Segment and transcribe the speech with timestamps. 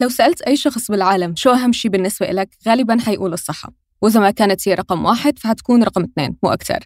[0.00, 3.72] لو سألت أي شخص بالعالم شو أهم شيء بالنسبة لك غالبا حيقول الصحة.
[4.02, 6.78] وإذا ما كانت هي رقم واحد فحتكون رقم اثنين مو أكتر.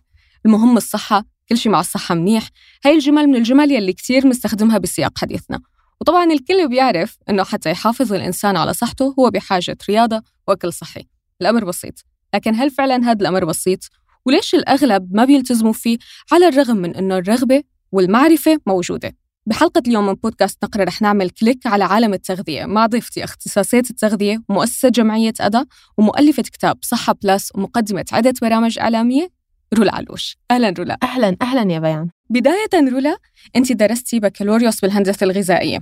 [0.46, 2.48] المهم الصحة كل شيء مع الصحة منيح.
[2.84, 5.60] هاي الجمل من الجمل يلي كتير مستخدمها بسياق حديثنا.
[6.00, 11.08] وطبعا الكل بيعرف إنه حتى يحافظ الإنسان على صحته هو بحاجة رياضة وأكل صحي.
[11.40, 11.94] الأمر بسيط.
[12.34, 13.78] لكن هل فعلا هذا الأمر بسيط؟
[14.26, 15.98] وليش الأغلب ما بيلتزموا فيه
[16.32, 19.16] على الرغم من إنه الرغبة والمعرفة موجودة؟
[19.46, 22.64] بحلقة اليوم من بودكاست نقرة رح نعمل كليك على عالم التغذية.
[22.64, 25.66] مع ضيفتي اختصاصية التغذية ومؤسسة جمعية أدا
[25.98, 29.28] ومؤلفة كتاب صحة بلس ومقدمة عدة برامج إعلامية
[29.74, 30.36] رولا علوش.
[30.50, 32.08] أهلا رولا أهلا أهلا يا بيان.
[32.32, 33.16] بداية رولا
[33.56, 35.78] أنت درستي بكالوريوس بالهندسة الغذائية.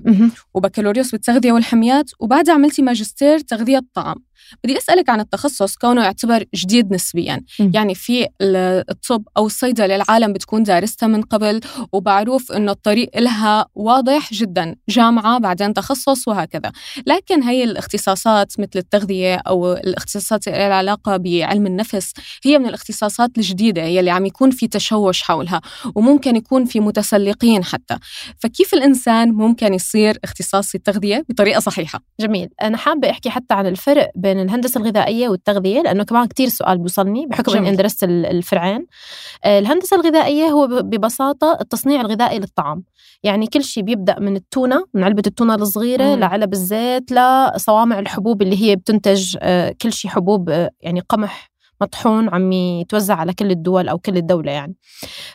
[0.55, 4.17] وبكالوريوس بالتغذية والحميات وبعدها عملتي ماجستير تغذية الطعام.
[4.65, 7.41] بدي أسألك عن التخصص كونه يعتبر جديد نسبيا.
[7.61, 7.71] م.
[7.75, 11.61] يعني في الطب أو الصيدلة العالم بتكون دارستها من قبل
[11.93, 16.73] وبعروف أنه الطريق لها واضح جدا جامعة بعدين تخصص وهكذا.
[17.07, 22.13] لكن هي الاختصاصات مثل التغذية أو الاختصاصات اللي العلاقة بعلم النفس
[22.45, 25.61] هي من الاختصاصات الجديدة يلي عم يكون في تشوش حولها.
[25.95, 27.97] وممكن يكون في متسلقين حتى.
[28.39, 32.49] فكيف الإنسان ممكن يصير اختصاصي التغذية بطريقة صحيحة؟ جميل.
[32.63, 37.27] أنا حابة أحكي حتى عن الفرق بين الهندسة الغذائية والتغذية لأنه كمان كتير سؤال بيوصلني
[37.27, 38.87] بحكم اني درست الفرعين.
[39.45, 42.85] آه، الهندسة الغذائية هو ببساطة التصنيع الغذائي للطعام.
[43.23, 46.21] يعني كل شيء بيبدأ من التونة من علبة التونة الصغيرة مم.
[46.21, 51.50] لعلب الزيت لصوامع الحبوب اللي هي بتنتج آه، كل شيء حبوب آه، يعني قمح
[51.81, 54.75] مطحون عم يتوزع على كل الدول أو كل الدولة يعني.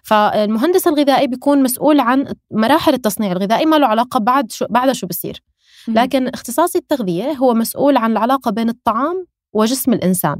[0.04, 5.08] فالمهندس الغذائي بيكون مسؤول عن مراحل التصنيع الغذائي ما له علاقة بعد شو بعد شو
[5.08, 5.44] بصير.
[5.88, 10.38] لكن اختصاصي التغذية هو مسؤول عن العلاقة بين الطعام وجسم الإنسان.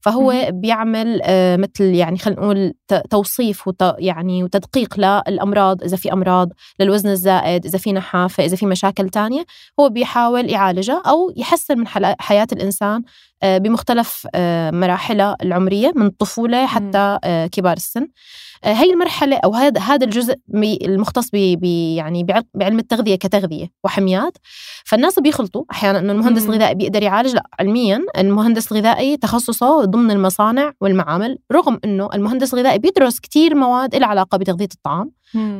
[0.00, 0.48] فهو.
[0.50, 2.72] بيعمل آه مثل يعني خلينا نقول
[3.10, 6.48] توصيف وت يعني وتدقيق للأمراض إذا في أمراض
[6.80, 9.44] للوزن الزائد إذا في نحافة إذا في مشاكل تانية
[9.80, 11.86] هو بيحاول يعالجها أو يحسن من
[12.20, 13.02] حياة الإنسان
[13.44, 18.08] بمختلف آه مراحلها العمرية من الطفوله حتى آه، كبار السن.
[18.64, 21.64] آه، هي المرحلة أو هذا هذا الجزء المختص ب
[21.96, 24.38] يعني بعلم التغذية كتغذية وحميات.
[24.84, 27.34] فالناس بيخلطوا أحيانا إنه المهندس الغذائي بيقدر يعالج.
[27.34, 33.94] لا علميا المهندس الغذائي تخصصه ضمن المصانع والمعامل رغم إنه المهندس الغذائي بيدرس كثير مواد
[33.94, 35.10] لها علاقة بتغذية الطعام.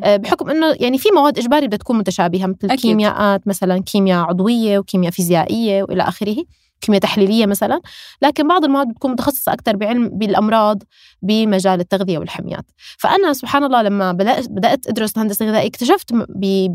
[0.04, 2.81] آه، بحكم إنه يعني في مواد إجباري بدها تكون متشابهة مثل أكيد.
[2.81, 6.37] كيمياءات مثلا كيمياء عضوية وكيمياء فيزيائية وإلى آخره.
[6.82, 7.81] كيمياء تحليلية مثلا
[8.22, 10.82] لكن بعض المواد بتكون متخصصة أكثر بعلم بالأمراض
[11.22, 12.65] بمجال التغذية والحميات.
[12.98, 16.12] فأنا سبحان الله لما بدأت أدرس الهندسه الغذائيه اكتشفت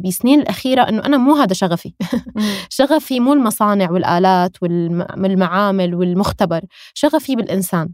[0.06, 1.94] بسنين الأخيرة إنه أنا مو هذا شغفي.
[2.70, 6.62] شغفي مو المصانع والآلات والمعامل والمختبر
[6.94, 7.90] شغفي بالإنسان.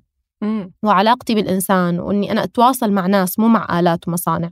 [0.83, 4.49] وعلاقتي بالإنسان وإني أنا أتواصل مع ناس مو مع آلات ومصانع.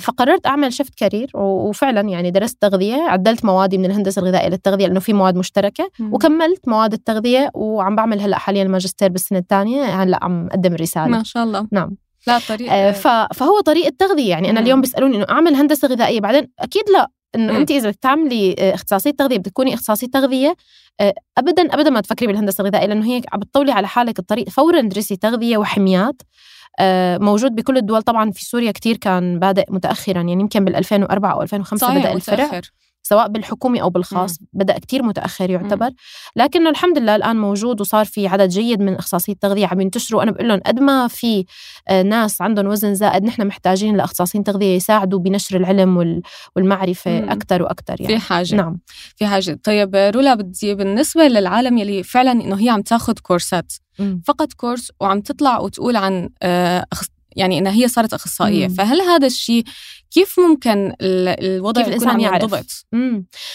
[0.00, 5.00] فقررت أعمل شفت كارير وفعلا يعني درست تغذية عدلت موادي من الهندسة الغذائية للتغذية لأنه
[5.00, 6.14] في مواد مشتركة مم.
[6.14, 11.06] وكملت مواد التغذية وعم بعمل هلأ حاليا الماجستير بالسنة الثانية هلأ عم أقدم الرسالة.
[11.06, 11.66] ما شاء الله.
[11.72, 11.96] نعم.
[12.26, 12.92] لا طريق آه
[13.34, 17.08] فهو طريق التغذيه يعني أنا اليوم بيسألوني إنه أعمل هندسة غذائية بعدين أكيد لا.
[17.34, 20.56] إنه أنت إذا بتعملي آه، إختصاصية تغذية بتكوني إختصاصية تغذية
[21.00, 24.78] آه، ابدا ابدا ما تفكري بالهندسة الغذائية لأنه هي عم بتطولي على حالك الطريق فورا
[24.78, 26.22] ادرسي تغذية وحميات.
[26.22, 26.26] آه،
[27.18, 31.42] موجود بكل الدول طبعا في سوريا كتير كان بادئ متاخرا يعني يمكن بال 2004 أو
[31.42, 32.70] 2005 بدأ الفرع متأخر.
[33.08, 34.46] سواء بالحكومي أو بالخاص مم.
[34.52, 35.86] بدأ كتير متأخر يعتبر.
[35.86, 35.96] مم.
[36.36, 39.66] لكنه الحمد لله الآن موجود وصار في عدد جيد من اختصاصيه التغذية.
[39.66, 40.22] عم ينتشروا.
[40.22, 41.44] أنا بقول لهم قد ما في
[41.88, 46.22] آه، ناس عندهم وزن زائد نحن محتاجين لاختصاصيين تغذية يساعدوا بنشر العلم
[46.56, 48.54] والمعرفة أكثر وأكثر يعني في حاجة.
[48.54, 48.78] نعم.
[49.16, 49.60] في حاجة.
[49.64, 54.22] طيب رولا بدي بالنسبة للعالم يلي فعلا إنه هي عم تاخذ كورسات مم.
[54.26, 56.86] فقط كورس وعم تطلع وتقول عن آه،
[57.36, 58.68] يعني إنها هي صارت أخصائية.
[58.68, 58.74] مم.
[58.74, 59.64] فهل هذا الشيء
[60.10, 62.86] كيف ممكن الوضع كيف الإنسان يعرف؟ ضبط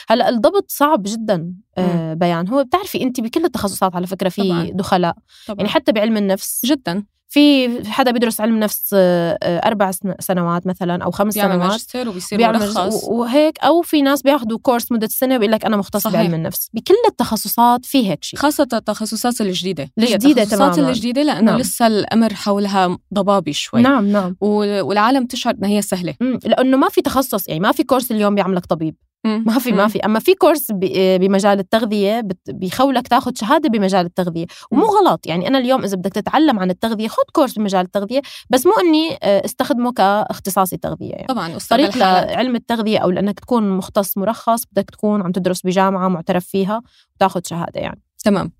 [0.10, 2.48] هلأ الضبط صعب جدا آه بيان.
[2.48, 4.72] هو بتعرفي انت بكل التخصصات على فكرة في.
[4.74, 5.16] دخلاء
[5.48, 5.58] طبعاً.
[5.58, 6.66] يعني حتى بعلم النفس.
[6.66, 7.04] جدا.
[7.32, 12.40] في حدا بيدرس علم نفس آه، أربع سنوات مثلا أو خمس بيعمل سنوات ماجستير وبيصير
[12.54, 16.22] مرخص وهيك أو في ناس بياخذوا كورس مدة سنة وبيقول لك أنا مختص صحيح.
[16.22, 16.70] بعلم النفس.
[16.74, 18.40] بكل التخصصات في هيك شيء.
[18.40, 19.90] خاصة التخصصات الجديدة.
[19.98, 20.90] الجديدة التخصصات تماما.
[20.90, 21.60] الجديدة لأنه نعم.
[21.60, 23.82] لسه الأمر حولها ضبابي شوي.
[23.82, 24.36] نعم نعم.
[24.42, 26.16] والعالم تشعر إنها هي سهلة.
[26.46, 28.96] لأنه ما في تخصص يعني ما في كورس اليوم بيعملك طبيب.
[29.24, 30.00] ما في ما في.
[30.00, 34.46] أما في كورس بمجال التغذية بيخولك تاخذ شهادة بمجال التغذية.
[34.72, 35.28] ومو غلط.
[35.28, 38.22] يعني أنا اليوم إذا بدك تتعلم عن التغذية خذ كورس بمجال التغذية.
[38.50, 41.12] بس مو إني آه، استخدمه كاختصاصي تغذية.
[41.12, 41.28] يعني.
[41.28, 46.46] طبعا طريق لعلم التغذية أو لأنك تكون مختص مرخص بدك تكون عم تدرس بجامعة معترف
[46.46, 46.82] فيها
[47.16, 48.02] وتاخذ شهادة يعني.
[48.24, 48.52] تمام.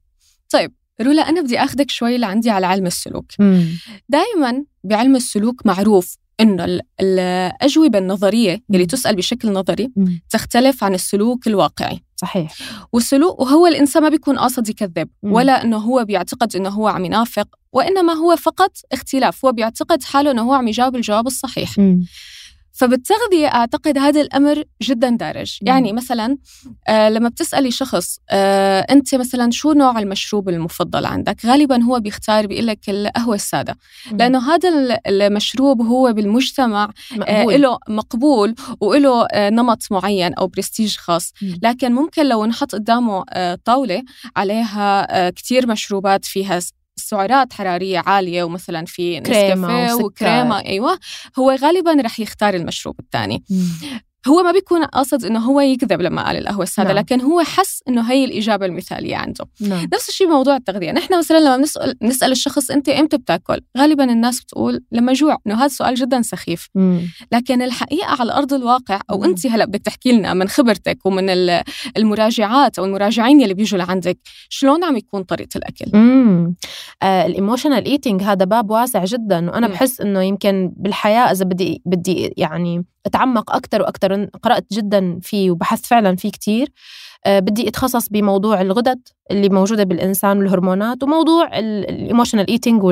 [0.50, 3.26] طيب رولا أنا بدي أخذك شوي لعندي على علم السلوك.
[4.10, 6.18] دائما بعلم السلوك معروف.
[6.40, 9.92] إنه الأجوبة النظرية اللي تسأل بشكل نظري
[10.30, 12.04] تختلف عن السلوك الواقعي.
[12.16, 12.54] صحيح.
[12.94, 17.48] والسلوك وهو الإنسان ما بيكون قاصد يكذب ولا إنه هو بيعتقد إنه هو عم ينافق
[17.74, 21.80] وإنما هو فقط اختلاف هو بيعتقد حاله إنه هو عم يجاوب الجواب الصحيح.
[21.80, 22.02] م.
[22.74, 25.58] فبالتغذية أعتقد هذا الأمر جدا دارج.
[25.62, 26.38] يعني مثلا
[26.88, 32.48] آه لما بتسألي شخص آه أنت مثلا شو نوع المشروب المفضل عندك؟ غالبا هو بيختار
[32.48, 33.78] بيقول لك القهوة السادة.
[34.12, 34.70] لأنه هذا
[35.08, 36.90] المشروب هو بالمجتمع
[37.28, 41.34] آه له مقبول وله آه نمط معين أو برستيج خاص.
[41.64, 44.04] لكن ممكن لو نحط قدامه آه طاولة
[44.36, 46.60] عليها آه كتير مشروبات فيها
[47.02, 49.54] سعرات حرارية عالية ومثلا في نسكافيه
[50.06, 51.00] وكريمة أيوة
[51.40, 53.44] هو غالبا رح يختار المشروب الثاني.
[54.28, 56.98] هو ما بيكون قاصد إنه هو يكذب لما قال القهوة السادة نعم.
[56.98, 59.88] لكن هو حس إنه هي الإجابة المثالية عنده نعم.
[59.94, 64.42] نفس الشيء موضوع التغذية نحن مثلا لما بنسال نسأل الشخص أنت إمتى بتأكل غالبا الناس
[64.42, 67.02] بتقول لما جوع إنه هذا سؤال جدا سخيف مم.
[67.32, 69.24] لكن الحقيقة على أرض الواقع أو.
[69.24, 71.30] أنت هلأ بدك تحكي لنا من خبرتك ومن
[71.98, 74.18] المراجعات أو المراجعين اللي بيجوا لعندك
[74.50, 75.92] شلون عم يكون طريقة الأكل
[77.04, 79.74] آه ال emotional eating هذا باب واسع جدا وأنا مم.
[79.74, 85.86] بحس إنه يمكن بالحياة إذا بدي بدي يعني أتعمق أكثر وأكثر قرأت جدا فيه وبحثت
[85.86, 86.70] فعلا فيه كثير
[87.26, 89.00] أه بدي أتخصص بموضوع الغدد
[89.32, 92.84] اللي موجودة بالإنسان والهرمونات وموضوع ال emotional eating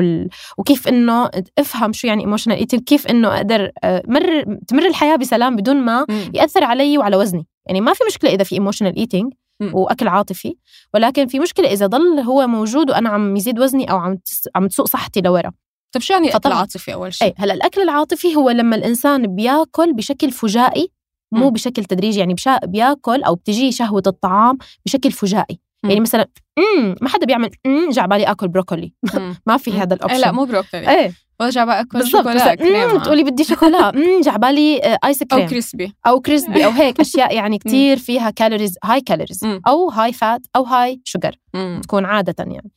[0.58, 5.56] وكيف إنه أفهم شو يعني emotional eating كيف إنه أقدر آه، مر تمر الحياة بسلام
[5.56, 7.46] بدون ما يأثر علي وعلى وزني.
[7.66, 9.32] يعني ما في مشكلة إذا في emotional eating
[9.72, 10.54] وأكل عاطفي
[10.94, 14.18] ولكن في مشكلة إذا ضل هو موجود وأنا عم يزيد وزني أو عم
[14.54, 15.52] عم تسوق صحتي لورا.
[15.92, 19.92] طيب شو يعني أكل عاطفي أول شيء؟ اي هلأ الأكل العاطفي هو لما الإنسان بيأكل
[19.92, 20.90] بشكل فجائي
[21.32, 21.52] مو م.
[21.52, 25.60] بشكل تدريجي يعني بشا بيأكل أو بتجي شهوة الطعام بشكل فجائي.
[25.84, 25.88] م.
[25.88, 26.28] يعني مثلا
[26.58, 28.92] امم ما حدا بيعمل امم جا بالي آكل بروكولي.
[29.46, 30.20] ما في هذا ال option.
[30.20, 30.90] لا مو بروكولي.
[30.90, 31.12] إيه.
[31.40, 32.98] وجا عبالي آكل شوكولا كريمة.
[32.98, 33.88] بتقولي بدي شوكولا.
[33.96, 35.42] امم جا بالي ice cream.
[35.42, 35.92] أو crispy.
[36.06, 40.64] أو crispy أو هيك أشياء يعني كثير فيها calories high calories أو high fat أو
[40.64, 41.34] high sugar
[41.82, 42.70] تكون عادة يعني.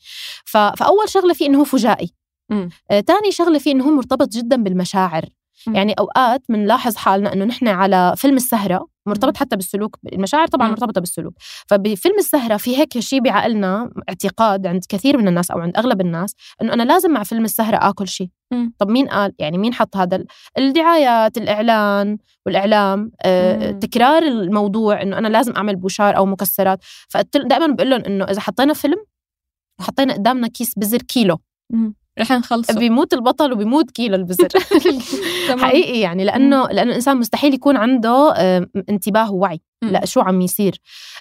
[0.45, 2.09] فأول شغلة فيه إنه هو فجائي.
[2.91, 5.25] آه، تاني شغلة فيه إنه هو مرتبط جدا بالمشاعر.
[5.67, 5.75] مم.
[5.75, 10.67] يعني أوقات بنلاحظ حالنا إنه نحن على فيلم السهرة مرتبط حتى بالسلوك المشاعر طبعا.
[10.67, 11.33] مرتبطة بالسلوك.
[11.67, 16.35] فبفيلم السهرة في هيك شيء بعقلنا اعتقاد عند كثير من الناس أو عند أغلب الناس
[16.61, 18.29] إنه أنا لازم مع فيلم السهرة آكل شيء.
[18.79, 20.25] طب مين قال؟ يعني مين حط هذا؟
[20.57, 26.79] الدعايات الإعلان والإعلام آه، تكرار الموضوع إنه أنا لازم أعمل بوشار أو مكسرات.
[27.09, 28.97] فدائما بقول لهم إنه إذا حطينا فيلم
[29.79, 31.37] وحطينا قدامنا كيس بزر كيلو.
[32.19, 32.79] رح نخلصه.
[32.79, 34.47] بيموت البطل وبيموت كيلو البزر
[35.61, 38.33] حقيقي يعني لأنه لأنه الانسان مستحيل يكون عنده
[38.89, 39.61] انتباه ووعي.
[39.83, 40.79] لا شو عم يصير؟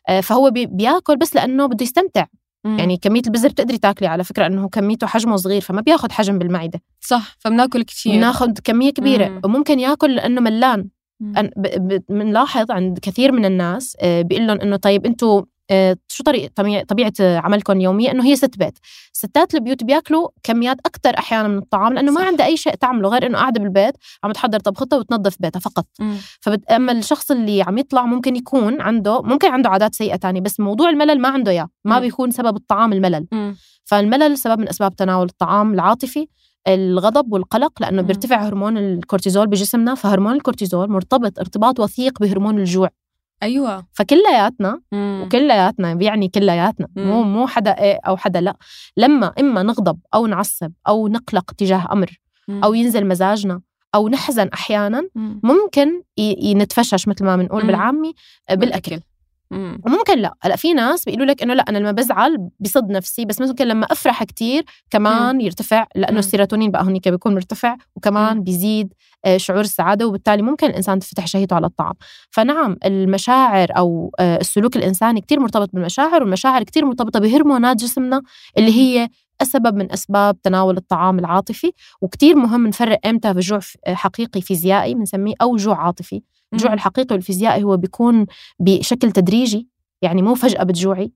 [0.09, 2.27] آه، فهو بياكل بس لأنه بده يستمتع.
[2.65, 6.81] يعني كمية البزر بتقدري تاكلي على فكرة انه كميته حجمه صغير فما بياخذ حجم بالمعدة.
[7.01, 9.29] صح فبناكل كثير بناخذ كمية كبيرة.
[9.29, 9.41] مم.
[9.45, 10.89] وممكن ياكل لأنه ملان.
[12.09, 15.43] بنلاحظ عند كثير من الناس آه، بيقول لهم إنه طيب أنتم
[16.09, 18.79] شو طريقة طبيعة عملكم اليومية إنه هي ست بيت
[19.13, 22.21] ستات البيوت بياكلوا كميات أكثر أحيانا من الطعام لأنه صح.
[22.21, 25.87] ما عندها أي شيء تعمله غير إنه قاعدة بالبيت عم تحضر طبختها وتنظف بيتها فقط.
[26.41, 26.71] فبت...
[26.71, 30.91] أما الشخص اللي عم يطلع ممكن يكون عنده ممكن عنده عادات سيئة تانية بس موضوع
[30.91, 31.69] الملل ما عنده إياه.
[31.85, 33.27] ما بيكون سبب الطعام الملل.
[33.33, 33.57] مم.
[33.85, 36.27] فالملل سبب من أسباب تناول الطعام العاطفي
[36.69, 42.89] الغضب والقلق لأنه بيرتفع هرمون الكورتيزول بجسمنا فهرمون الكورتيزول مرتبط ارتباط وثيق بهرمون الجوع.
[43.43, 43.87] أيوه.
[43.93, 48.57] فكلياتنا وكلياتنا بيعني كلياتنا مو مو حدا إيه أو حدا لا.
[48.97, 52.65] لما إما نغضب أو نعصب أو نقلق تجاه أمر مم.
[52.65, 53.61] أو ينزل مزاجنا
[53.95, 55.41] أو نحزن أحيانا مم.
[55.43, 56.03] ممكن
[56.57, 58.15] نتفشش مثل ما بنقول بالعامي
[58.51, 59.01] بالأكل.
[59.53, 60.35] وممكن لا.
[60.43, 63.87] هلأ في ناس بيقولوا لك إنه لا أنا لما بزعل بصد نفسي بس ممكن لما
[63.91, 65.41] أفرح كتير كمان مم.
[65.41, 68.43] يرتفع لأنه السيروتونين بقى هونيك بيكون مرتفع وكمان مم.
[68.43, 68.93] بيزيد
[69.25, 71.95] آه، شعور السعادة وبالتالي ممكن الإنسان تفتح شهيته على الطعام.
[72.31, 78.23] فنعم المشاعر أو آه، السلوك الإنساني كتير مرتبط بالمشاعر والمشاعر كتير مرتبطة بهرمونات جسمنا
[78.59, 79.09] اللي هي
[79.43, 81.73] سبب من أسباب تناول الطعام العاطفي.
[82.01, 86.23] وكتير مهم نفرق إمتى بجوع حقيقي فيزيائي بنسميه أو جوع عاطفي.
[86.53, 88.27] الجوع الحقيقي والفيزيائي هو بيكون
[88.61, 89.69] بشكل تدريجي
[90.03, 91.13] يعني مو فجأة بتجوعي.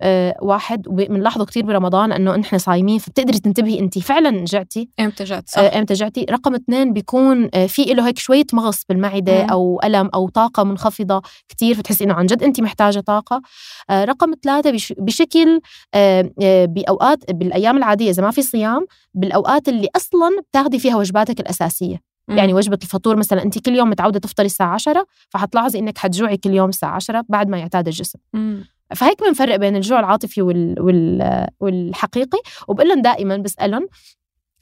[0.00, 5.48] آه واحد وبنلاحظه كثير برمضان إنه نحن صايمين فبتقدري تنتبهي انت فعلا جعتي؟ إمتى جعت؟
[5.48, 5.58] صح.
[5.58, 9.50] آه إمتى جعتي؟ رقم اثنين بيكون آه في له هيك شوية مغص بالمعدة مم.
[9.50, 13.42] أو ألم أو طاقة منخفضة كثير فتحسي إنه عن جد انت محتاجة طاقة.
[13.90, 15.60] آه رقم ثلاثة بش بشكل
[15.94, 21.40] آه آه بأوقات بالأيام العادية إذا ما في صيام بالأوقات اللي أصلا بتاخذي فيها وجباتك
[21.40, 22.13] الأساسية.
[22.28, 22.38] مم.
[22.38, 26.50] يعني وجبة الفطور مثلا انت كل يوم متعودة تفطري الساعة 10 فحتلاحظي إنك حتجوعي كل
[26.50, 28.64] يوم الساعة 10 بعد ما يعتاد الجسم مم.
[28.94, 30.80] فهيك بنفرق بين الجوع العاطفي وال...
[30.80, 31.46] وال...
[31.60, 32.38] والحقيقي
[32.68, 33.88] وبقول لهم دائما بسألهم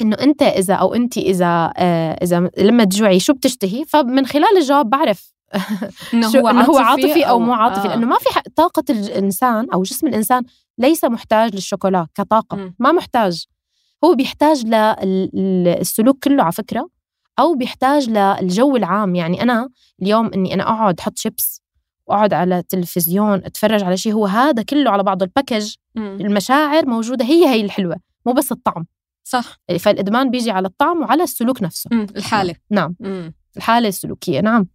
[0.01, 4.91] إنه أنت إذا أو انت إذا آه إذا لما تجوعي شو بتشتهي فمن خلال الجواب
[4.91, 5.33] بعرف
[6.15, 7.91] إنه شو هو هو عاطفي أو مو عاطفي آه.
[7.91, 10.43] لأنه ما في حق طاقة الإنسان أو جسم الإنسان
[10.79, 12.75] ليس محتاج للشوكولا كطاقة مم.
[12.79, 13.45] ما محتاج
[14.05, 14.67] هو بيحتاج
[15.35, 16.89] للسلوك كله على فكرة
[17.43, 19.15] أو بيحتاج للجو العام.
[19.15, 19.69] يعني أنا
[20.03, 21.63] اليوم إني أنا أقعد أحط شيبس
[22.07, 25.25] وأقعد على التلفزيون أتفرج على شيء هو هذا كله على بعضه.
[25.25, 25.75] ال package.
[25.97, 27.25] المشاعر موجودة.
[27.25, 27.97] هي هي الحلوة
[28.27, 28.87] مو بس الطعم.
[29.25, 29.59] صح.
[29.79, 31.91] فالإدمان بيجي على الطعم وعلى السلوك نفسه.
[31.93, 32.07] مم.
[32.17, 32.55] الحالة.
[32.71, 32.97] نعم.
[33.01, 33.35] مم.
[33.57, 34.67] الحالة السلوكية نعم.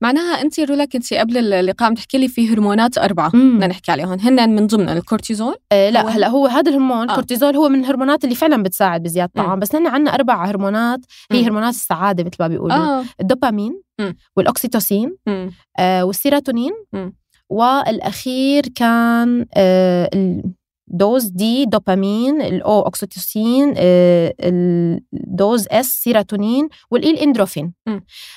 [0.00, 3.28] معناها أنت رولا كنتي قبل اللقاء عم تحكي لي في هرمونات أربعة.
[3.30, 7.04] بدنا نحكي عليهم هن من ضمن الكورتيزول آه لا هو- هلا هو هذا الهرمون آه.
[7.12, 9.32] الكورتيزول هو من الهرمونات اللي فعلا بتساعد بزيادة.
[9.36, 11.00] الطعام بس نحن عندنا أربع هرمونات
[11.32, 11.44] هي مم.
[11.44, 14.16] هرمونات السعادة مثل ما بيقولوا آه الدوبامين مم.
[14.36, 15.50] والأكسيتوسين مم.
[15.78, 17.14] آه والسيروتونين مم.
[17.50, 20.10] والأخير كان آه
[20.92, 24.34] ال DOSE D دوبامين ال O اوكسيتوسين آه
[25.14, 27.72] ال DOSE S سيروتونين وال E الإندورفين.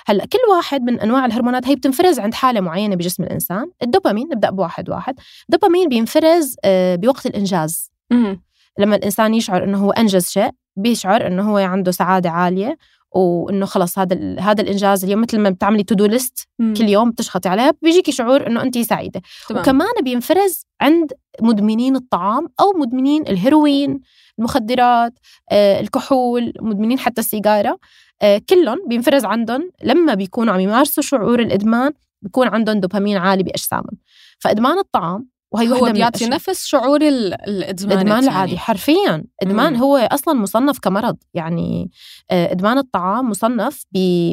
[0.08, 3.66] هلأ كل واحد من أنواع الهرمونات هي بتنفرز عند حالة معينة بجسم الإنسان.
[3.84, 5.16] الدوبامين نبدأ بواحد واحد.
[5.50, 7.92] الدوبامين بينفرز آه بوقت الإنجاز.
[8.12, 8.42] مم.
[8.80, 12.78] لما الإنسان يشعر إنه هو أنجز شيء بيشعر إنه هو عنده سعادة عالية.
[13.12, 16.48] وإنه خلص هذا هذا الإنجاز اليوم مثل ما بتعملي to do list.
[16.78, 19.62] كل يوم بتشخطي عليها بيجيكي شعور إنه انت سعيدة تمام.
[19.62, 24.00] وكمان بينفرز عند مدمنين الطعام أو مدمنين الهيروين
[24.40, 25.14] المخدرات
[25.52, 27.80] آه، الكحول مدمنين حتى السيجارة
[28.22, 33.98] آه، كلهم بينفرز عندهم لما بيكونوا عم يمارسوا شعور الإدمان بيكون عندهم دوبامين عالي بأجسامهم
[34.40, 38.24] فإدمان الطعام وهي هو بيعطي نفس شعور ال- الإدمان الإدمان.
[38.24, 39.80] العادي حرفيا إدمان مم.
[39.80, 41.92] هو أصلا مصنف كمرض يعني
[42.32, 43.84] آه، إدمان الطعام مصنف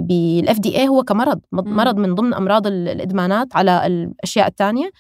[0.03, 1.77] بالإف دي اي هو كمرض مم.
[1.77, 4.91] مرض من ضمن أمراض ال- الإدمانات على الأشياء الثانية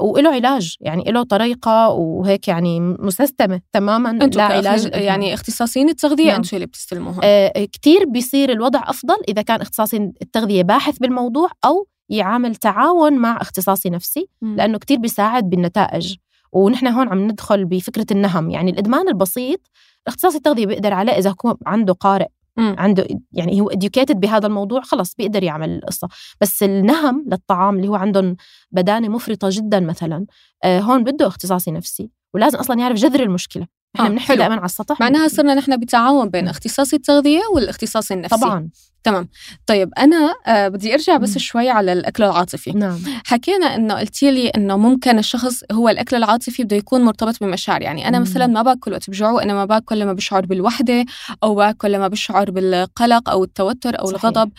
[0.00, 4.90] وله علاج يعني له طريقة وهيك يعني مسستمة تماما لا علاج.
[4.94, 6.36] يعني اختصاصيين التغذية نعم.
[6.36, 11.86] أنتم اللي بتستلموهم آه، كتير بيصير الوضع أفضل إذا كان اختصاصي التغذية باحث بالموضوع أو
[12.08, 14.56] يعامل تعاون مع اختصاصي نفسي مم.
[14.56, 16.16] لأنه كتير بيساعد بالنتائج
[16.52, 19.60] ونحن هون عم ندخل بفكرة النهم يعني الإدمان البسيط
[20.06, 22.74] اختصاصي التغذية بيقدر عليه إذا هو عنده قارئ مم.
[22.78, 26.08] عنده يعني هو educated بهذا الموضوع خلص بيقدر يعمل القصة
[26.40, 28.36] بس النهم للطعام اللي هو عندهم
[28.70, 30.26] بدانة مفرطة جدا مثلا
[30.64, 33.66] آه، هون بده اختصاصي نفسي ولازم أصلا يعرف جذر المشكلة
[33.98, 34.36] إحنا آه، بنحكي.
[34.36, 35.00] دائما على السطح.
[35.00, 36.50] معناها صرنا نحن بتعاون بين مم.
[36.50, 38.40] اختصاصي التغذية والاختصاصي النفسي.
[38.40, 38.68] طبعا.
[39.04, 39.28] تمام.
[39.66, 41.38] طيب أنا آه بدي أرجع بس مم.
[41.38, 42.70] شوي على الأكل العاطفي.
[42.70, 42.98] نعم.
[43.26, 47.82] حكينا إنه قلتي لي إنه ممكن الشخص هو الأكل العاطفي بده يكون مرتبط بمشاعر.
[47.82, 48.24] يعني أنا مم.
[48.24, 51.04] مثلا ما باكل وقت بجوع أنا ما باكل لما بشعر بالوحدة
[51.42, 54.24] أو باكل لما بشعر بالقلق أو التوتر أو صحيح.
[54.24, 54.50] الغضب.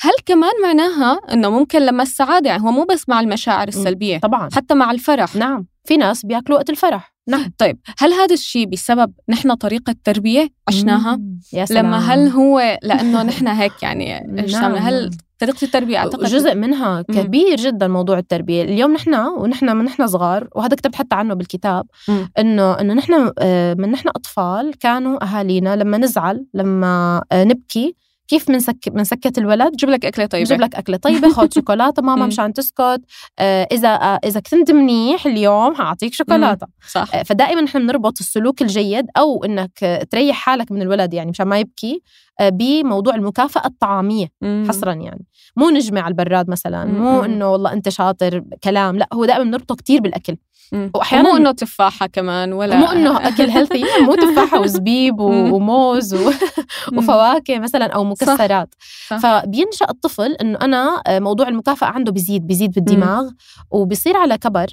[0.00, 4.48] هل كمان معناها إنه ممكن لما السعادة يعني هو مو بس مع المشاعر السلبية طبعا.
[4.54, 5.66] حتى مع الفرح؟ نعم.
[5.84, 7.13] في ناس بيأكلوا وقت الفرح.
[7.26, 11.40] نعم طيب هل هذا الشيء بسبب نحن طريقة تربيه عشناها مم.
[11.52, 11.86] يا سلام.
[11.86, 14.20] لما هل هو لأنه نحن هيك يعني
[14.52, 14.74] نعم.
[14.74, 20.06] هل طريقة التربية أعتقد جزء منها كبير جدا موضوع التربية اليوم نحن ونحن من نحن
[20.06, 22.28] صغار وهذا كتبت حتى عنه بالكتاب مم.
[22.38, 27.96] إنه إنه نحن آه، من نحن أطفال كانوا أهالينا لما نزعل لما آه، نبكي
[28.28, 32.26] كيف بنسك بنسكت الولد بجيب لك أكلة طيبة بجيب لك أكلة طيبة خذ شوكولاتة ماما.
[32.26, 33.00] مشان تسكت
[33.38, 38.62] آه، إذا آه، إذا كنت منيح اليوم حاعطيك شوكولاتة صح آه، فدائما نحن بنربط السلوك
[38.62, 42.02] الجيد أو إنك تريح حالك من الولد يعني مشان ما يبكي
[42.42, 44.64] بموضوع المكافأة الطعامية مم.
[44.68, 45.24] حصرا يعني
[45.56, 46.98] مو نجمة على البراد مثلا مم.
[47.00, 47.24] مو.
[47.24, 50.36] إنه والله أنت شاطر كلام لا هو دائما بنربطه كتير بالأكل
[50.72, 50.90] مم.
[50.98, 55.20] وأحياناً- مو إنه تفاحة كمان ولا مو إنه أكل هيلثي مو تفاحة وزبيب.
[55.20, 56.30] وموز و...
[56.96, 58.74] وفواكه مثلا أو مكسرات
[59.08, 59.16] صح.
[59.16, 63.30] فبينشأ الطفل إنه أنا آه، موضوع المكافأة عنده بيزيد بيزيد بالدماغ
[63.70, 64.66] وبيصير على كبر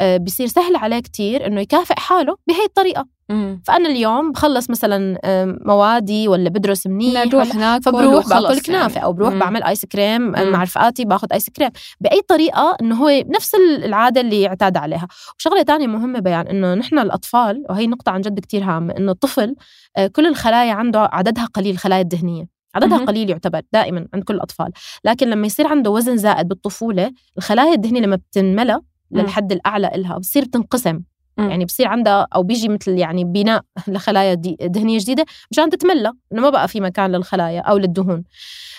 [0.00, 3.62] آه، بيصير سهل عليه كتير إنه يكافئ حاله بهي الطريقة مم.
[3.64, 8.94] فأنا اليوم بخلص مثلا آه، موادي ولا بدرس منيح نروح ولا ناكل فبروح باكل كنافة
[8.94, 9.04] يعني.
[9.04, 9.38] أو بروح مم.
[9.38, 10.50] بعمل ايس كريم مم.
[10.50, 15.62] مع رفقاتي باخذ ايس كريم بأي طريقة إنه هو نفس العادة اللي اعتاد عليها وشغلة
[15.62, 19.54] تانية مهمة بيان إنه نحن الأطفال وهي نقطة عن جد كتير هامة إنه الطفل
[19.96, 23.06] آه، كل الخلايا عنده عددها قليل الخلايا الدهنيه عددها مهم.
[23.06, 24.72] قليل يعتبر دائما عند كل الأطفال
[25.04, 28.82] لكن لما يصير عنده وزن زائد بالطفولة الخلايا الدهنيه لما بتنملى مم.
[29.10, 31.00] للحد الأعلى إلها بتصير تنقسم
[31.38, 31.50] مم.
[31.50, 36.50] يعني بصير عندها أو بيجي مثل يعني بناء لخلايا دهنية جديدة مشان تتملى إنه ما
[36.50, 38.24] بقى في مكان للخلايا أو للدهون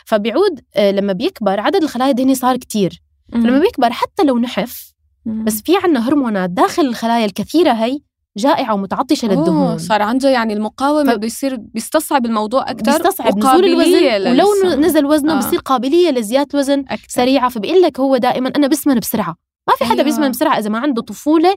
[0.06, 3.02] فبيعود آه، لما بيكبر عدد الخلايا الدهنيه صار كتير.
[3.32, 4.94] فلما بيكبر حتى لو نحف.
[5.26, 8.00] بس في عنا هرمونات داخل الخلايا الكثيرة هي
[8.38, 13.66] جائعة ومتعطشة للدهون صار عنده يعني المقاومة ف- بده يصير بيستصعب الموضوع أكثر بيستصعب نزول
[13.66, 14.82] الوزن ولو.
[14.82, 15.38] نزل وزنه آه.
[15.38, 17.06] بصير قابلية لزيادة وزن أكتر.
[17.08, 19.36] سريعة فبيقول لك هو دائما أنا بسمن بسرعة
[19.70, 20.04] ما في حدا أيوة.
[20.04, 21.56] بيسمن بسرعة إذا ما عنده طفولة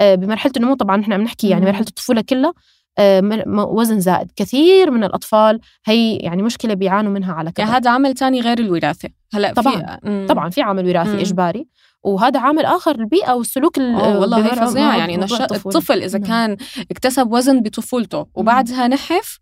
[0.00, 1.68] آه، بمرحلة النمو طبعا نحن عم نحكي يعني مم.
[1.68, 2.52] مرحلة الطفولة كلها
[2.98, 4.32] آه، وزن زائد.
[4.36, 7.60] كثير من الأطفال هي يعني مشكلة بيعانوا منها على كبر.
[7.60, 9.08] يعني هذا عامل تاني غير الوراثة.
[9.34, 9.98] هلأ طبعا.
[10.04, 10.26] في...
[10.28, 11.68] طبعا في عامل وراثي إجباري
[12.02, 16.28] وهذا عامل آخر البيئة والسلوك والله هي فظيعه يعني انه الطفل إذا نعم.
[16.28, 16.56] كان
[16.90, 19.38] اكتسب وزن بطفولته وبعدها نحف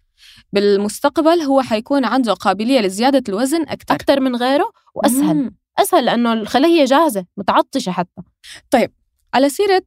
[0.52, 5.36] بالمستقبل هو حيكون عنده قابلية لزيادة الوزن أكثر أكثر من غيره وأسهل.
[5.36, 5.59] مم.
[5.78, 8.22] أسهل لأنه الخليه جاهزة متعطشة حتى
[8.70, 8.92] طيب
[9.34, 9.82] على سيرة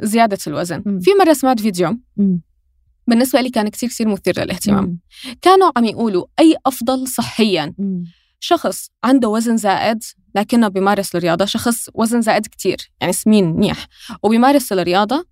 [0.00, 1.00] زيادة الوزن مم.
[1.00, 2.40] في مرة سمعت فيديو مم.
[3.06, 4.98] بالنسبة لي كان كثير كثير مثير للاهتمام مم.
[5.42, 8.04] كانوا عم يقولوا أي أفضل صحيا مم.
[8.40, 10.02] شخص عنده وزن زائد
[10.34, 13.86] لكنه بيمارس الرياضة شخص وزن زائد كتير يعني سمين منيح
[14.22, 15.26] وبيمارس الرياضة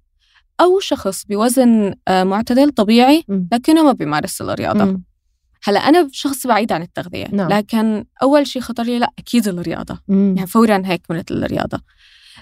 [0.60, 5.00] أو شخص بوزن آه، معتدل طبيعي لكنه ما بيمارس الرياضة
[5.64, 7.48] هلا أنا شخص بعيد عن التغذية نعم.
[7.48, 9.98] لكن أول شيء خطر لي لا أكيد الرياضة.
[10.08, 10.34] مم.
[10.36, 11.80] يعني فورا هيك كنت الرياضة.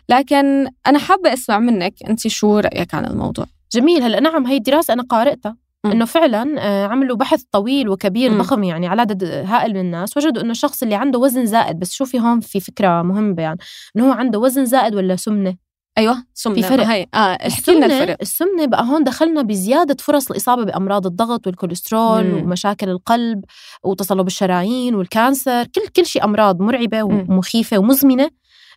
[0.08, 4.02] لكن أنا حابة أسمع منك أنت شو رأيك عن الموضوع؟ جميل.
[4.02, 5.56] هلا نعم هي الدراسة أنا قارئتها.
[5.84, 8.38] إنه فعلا آه، عملوا بحث طويل وكبير م.
[8.38, 11.92] ضخم يعني على عدد هائل من الناس وجدوا إنه الشخص اللي عنده وزن زائد بس
[11.92, 13.58] شوفي هون في فكرة مهمة يعني
[13.96, 15.56] إنه هو عنده وزن زائد ولا سمنة؟
[15.98, 16.84] أيوه سمنة في فرق.
[16.86, 18.16] هي؟ آه احكي لنا الفرق.
[18.20, 22.42] السمنة بقى هون دخلنا بزيادة فرص الإصابة بأمراض الضغط والكوليسترول مم.
[22.42, 23.44] ومشاكل القلب
[23.84, 28.30] وتصلب الشرايين وال cancer كل كل شيء أمراض مرعبة ومخيفة ومزمنة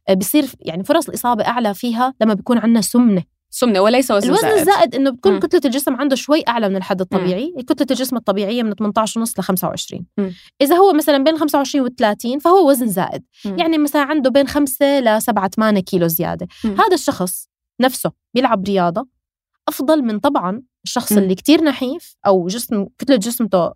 [0.10, 3.24] آه، بصير يعني فرص الإصابة أعلى فيها لما بيكون عندنا سمنة.
[3.54, 5.40] سمنه وليس وزن الوزن زائد الزائد إنه بتكون م.
[5.40, 7.62] كتلة الجسم عنده شوي أعلى من الحد الطبيعي م.
[7.62, 10.30] كتلة الجسم الطبيعية من 18 ونص ل 25 م.
[10.62, 13.60] إذا هو مثلا بين 25 و 30 فهو وزن زائد م.
[13.60, 16.68] يعني مثلا عنده بين 5 ل 7 8 كيلو زيادة م.
[16.68, 17.50] هذا الشخص
[17.82, 19.08] نفسه بيلعب رياضة
[19.68, 21.18] أفضل من طبعا الشخص م.
[21.18, 23.70] اللي كتير نحيف أو جسم كتلة جسمته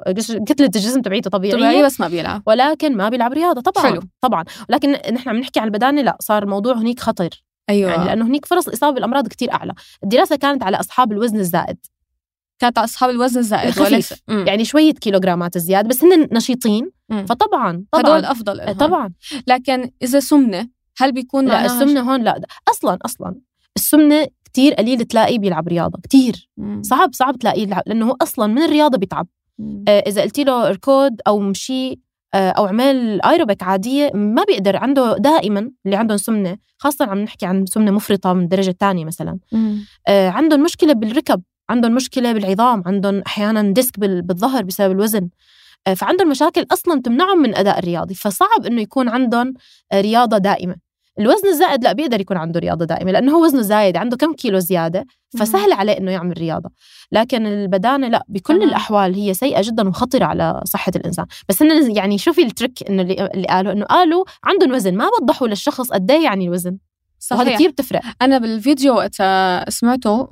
[0.47, 4.01] كتلة الجسم تبعيته طبيعية طبيعية بس ما بيلعب ولكن ما بيلعب رياضة طبعا حلو.
[4.21, 7.29] طبعا لكن نحن عم نحكي عن البدانة لا صار الموضوع هنيك خطر
[7.69, 7.91] أيوه.
[7.91, 9.73] يعني لأنه هنيك فرص الإصابة بالأمراض كتير أعلى.
[10.03, 11.77] الدراسة كانت على أصحاب الوزن الزائد.
[12.59, 16.91] كانت على أصحاب الوزن الزائد خفيف يعني شوية كيلوغرامات زيادة بس هن نشيطين.
[17.09, 17.25] مم.
[17.25, 18.01] فطبعا طبعا.
[18.03, 18.77] هدول أفضل إلهم.
[18.77, 19.13] طبعا.
[19.47, 22.41] لكن إذا سمنة هل بيكون لا السمنة هون لا.
[22.69, 23.35] أصلا أصلا.
[23.75, 26.49] السمنة كتير قليل تلاقيه بيلعب رياضة كتير.
[26.57, 26.81] مم.
[26.83, 29.27] صعب صعب تلاقيه لأنه هو أصلا من الرياضة بيتعب.
[29.87, 31.99] آه إذا قلتي له اركض أو مشي
[32.35, 37.65] أو اعمال ايروبيك عادية ما بيقدر عنده دائما اللي عندهم سمنة خاصة عم نحكي عن
[37.65, 39.39] سمنة مفرطة من الدرجه الثانية مثلا.
[40.07, 45.29] آه عندهم مشكلة بالركب عندهم مشكلة بالعظام عندهم أحيانا ديسك بالظهر بسبب الوزن.
[45.87, 49.53] آه فعندهم مشاكل أصلا تمنعهم من الاداء الرياضي فصعب إنه يكون عندهم
[49.91, 50.75] آه، رياضة دائمة.
[51.19, 54.59] الوزن الزائد لا بيقدر يكون عنده رياضة دائمة لأنه هو وزنه زايد عنده كم كيلو
[54.59, 55.05] زيادة
[55.39, 56.69] فسهل عليه إنه يعمل رياضة.
[57.11, 58.65] لكن البدانة لا بكل آه.
[58.65, 61.25] الأحوال هي سيئة جدا وخطره على صحة الإنسان.
[61.49, 65.89] بس إنه يعني شوفي الترك إنه اللي قالوا إنه قالوا عندهم وزن ما وضحوا للشخص
[65.91, 66.77] قد إيه يعني الوزن.
[67.25, 67.41] صحيح.
[67.41, 68.01] وهذا كثير بتفرق.
[68.21, 69.15] أنا بالفيديو وقت
[69.69, 70.27] سمعته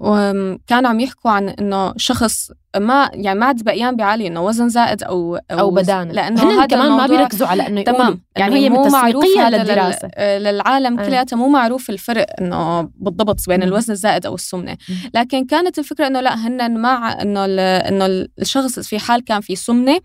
[0.68, 5.04] كانوا عم يحكوا عن إنه شخص ما يعني ما عاد بقيان بعالي إنه وزن زائد
[5.04, 6.14] أو أو, أو بدانه.
[6.14, 8.22] لأنه هذا كمان ما بيركزوا على إنه تمام.
[8.36, 10.10] يعني هي مو معروف للدراسة.
[10.20, 11.06] للعالم آه.
[11.06, 14.78] كلياتها مو معروف الفرق إنه بالضبط بين الوزن الزائد أو السمنة.
[15.14, 18.06] لكن كانت الفكرة إنه لا هن مع إنه إنه
[18.42, 20.00] الشخص في حال كان في سمنة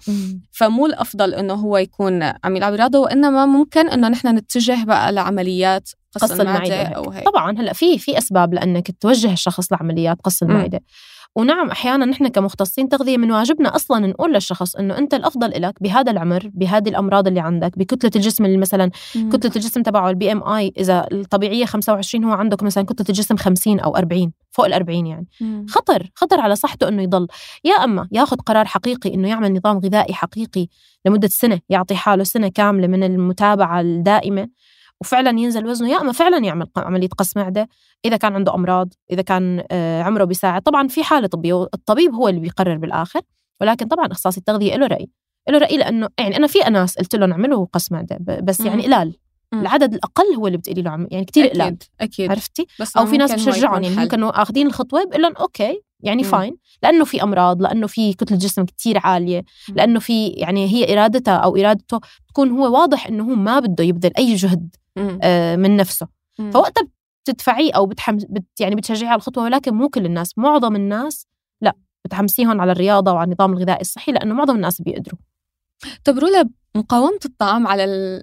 [0.53, 5.91] فمو الأفضل إنه هو يكون عم يلعب رياضة وإنما ممكن إنه نحن نتجه بقى لعمليات
[6.15, 7.25] قص, قص المعدة أو هيك.
[7.25, 10.81] طبعا هلأ في في أسباب لأنك توجه الشخص لعمليات قص المعدة.
[11.37, 16.13] ونعم أحيانا نحن كمختصين تغذية من واجبنا أصلا نقول للشخص إنه أنت الأفضل لك بهذا
[16.13, 19.31] العمر بهذه الأمراض اللي عندك بكتلة الجسم اللي مثلا مم.
[19.31, 23.97] كتلة الجسم تبعه ال BMI إذا الطبيعية 25 هو عندك مثلا كتلة الجسم 50 أو
[23.97, 25.27] 40 فوق ال 40 يعني.
[25.41, 25.67] مم.
[25.69, 27.27] خطر خطر على صحته إنه يضل.
[27.65, 30.67] يا أما ياخذ قرار حقيقي إنه يعمل نظام غذائي حقيقي
[31.07, 34.49] لمدة سنة يعطي حاله سنة كاملة من المتابعة الدائمة
[35.01, 37.69] وفعلا ينزل وزنه يا أما فعلا يعمل عملية قص معدة
[38.05, 40.63] إذا كان عنده أمراض إذا كان آه، عمره بيساعد.
[40.63, 43.21] طبعا في حالة طبية الطبيب هو اللي بيقرر بالآخر
[43.61, 45.09] ولكن طبعا اخصائي التغذية له رأي.
[45.49, 49.15] له رأي لأنه يعني أنا في ناس قلت لهم اعملوا قص معدة بس يعني قلال
[49.55, 52.31] العدد الأقل هو اللي بتقولي له يعني كثير قلال أكيد أكيد.
[52.31, 56.29] عرفتي؟ بس أو في ناس بتشجعهم يعني ممكن آخذين الخطوة بقول لهم okay يعني مم.
[56.29, 56.57] fine.
[56.83, 61.57] لأنه في أمراض لأنه في كتله جسم كثير عالية لأنه في يعني هي ارادتها أو
[61.57, 64.77] إرادته تكون هو واضح إنه هو ما بده يبذل أي جهد
[65.57, 66.09] من نفسه.
[66.53, 66.89] فوقتها
[67.25, 70.39] بتدفعيه أو بتحمس بت يعني بتشجعيه على الخطوة ولكن مو كل الناس.
[70.39, 71.27] معظم الناس
[71.63, 75.19] لا بتحمسيهم على الرياضة وعلى النظام الغذائي الصحي لأنه معظم الناس بيقدروا.
[76.05, 77.83] طب رولا مقاومة الطعام على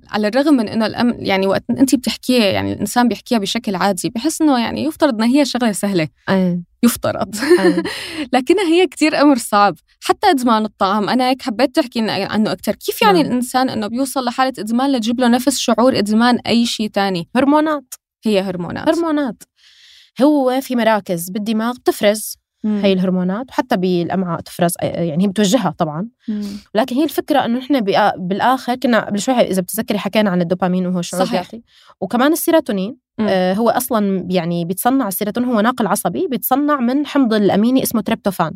[0.10, 4.42] على الرغم من إنه الأم يعني وقت انت بتحكيها يعني الإنسان بيحكيها بشكل عادي بحس
[4.42, 6.08] إنه يعني يفترض إنها هي شغلة سهلة.
[6.30, 6.62] أي.
[6.84, 7.36] يفترض.
[7.60, 7.84] أي.
[8.34, 9.76] لكنها هي كتير أمر صعب.
[10.04, 13.32] حتى إدمان الطعام أنا هيك حبيت تحكي عنه أكثر كيف يعني نعم.
[13.32, 17.94] الإنسان إنه بيوصل لحالة إدمان لتجيب له نفس شعور إدمان أي شيء تاني؟ هرمونات.
[18.26, 18.90] هي هرمونات.
[18.90, 19.44] هرمونات.
[20.22, 22.38] هو في مراكز بالدماغ بتفرز.
[22.66, 26.08] هي الهرمونات وحتى بالأمعاء تفرز يعني هي بتوجهها طبعا.
[26.76, 27.82] لكن هي الفكرة إنه نحن
[28.18, 31.42] بالآخر كنا قبل شوي إذا بتتذكري حكينا عن الدوبامين وهو شعور صحيح.
[31.42, 31.64] ذاتي.
[32.02, 37.84] وكمان السيروتونين آه هو أصلا يعني بيتصنع السيروتونين هو ناقل عصبي بيتصنع من حمض الأميني
[37.84, 38.54] اسمه تريبتوفان.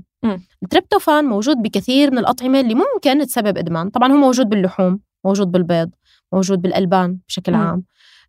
[0.63, 3.89] التريبتوفان موجود بكثير من الأطعمة اللي ممكن تسبب إدمان.
[3.89, 5.89] طبعا هو موجود باللحوم موجود بالبيض
[6.33, 7.83] موجود بالألبان بشكل عام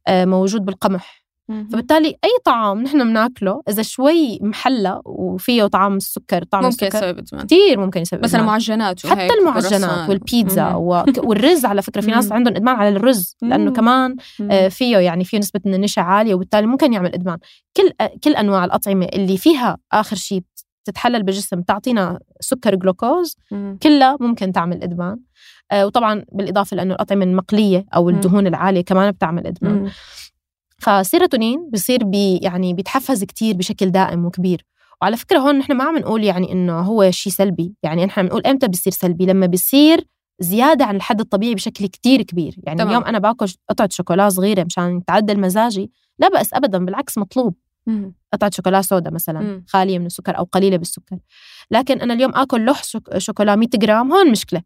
[0.07, 1.20] آه موجود بالقمح.
[1.73, 7.47] فبالتالي أي طعام نحن بناكله إذا شوي محلى وفيه طعم السكر طعم ممكن يسبب ادمان
[7.47, 10.75] كثير ممكن يسبب مثلا معجنات حتى المعجنات والبيتزا
[11.29, 14.17] والرز على فكرة في ناس عندهم إدمان على الرز لأنه كمان
[14.51, 17.39] آه، فيه يعني فيه نسبة النشا عالية وبالتالي ممكن يعمل إدمان.
[17.77, 17.93] كل
[18.25, 20.43] كل أنواع الأطعمة اللي فيها آخر شيء
[20.85, 23.37] تتحلل بالجسم تعطينا سكر جلوكوز
[23.83, 25.19] كلها ممكن تعمل إدمان.
[25.73, 29.91] آه، وطبعا بالإضافة لأنه الأطعمة المقلية أو الدهون العالية كمان بتعمل إدمان.
[30.81, 34.65] فالسيروتونين بصير بي يعني بيتحفز كتير بشكل دائم وكبير.
[35.03, 38.27] وعلى فكرة هون نحن ما عم نقول يعني إنه هو شيء سلبي يعني نحن عم
[38.27, 40.05] نقول إمتى بيصير سلبي؟ لما بيصير
[40.41, 42.55] زيادة عن الحد الطبيعي بشكل كتير كبير.
[42.63, 42.91] يعني طبعا.
[42.91, 47.55] اليوم أنا باكل قطعة شوكولا صغيرة مشان تعدل مزاجي لا بأس أبدا بالعكس مطلوب.
[48.33, 49.65] قطعة شوكولا سودا مثلا مم.
[49.69, 51.19] خالية من السكر أو قليلة بالسكر.
[51.71, 52.83] لكن أنا اليوم آكل لوح
[53.19, 54.63] شوكولا 100 جرام هون مشكلة.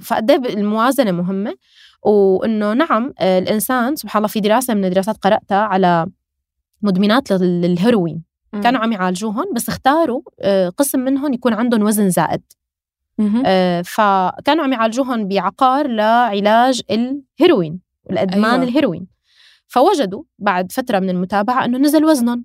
[0.00, 1.54] فقد الموازنة مهمة؟
[2.02, 6.06] وإنه نعم آه، الإنسان سبحان الله في دراسة من الدراسات قرأتها على
[6.82, 8.22] مدمنات للهيروين.
[8.62, 12.42] كانوا عم يعالجوهم بس اختاروا آه، قسم منهم يكون عندهم وزن زائد.
[13.46, 18.64] آه، فكانوا عم يعالجوهم بعقار لعلاج الهيروين الإدمان أيوة.
[18.64, 19.06] الهيروين.
[19.66, 22.44] فوجدوا بعد فترة من المتابعة إنه نزل وزنهم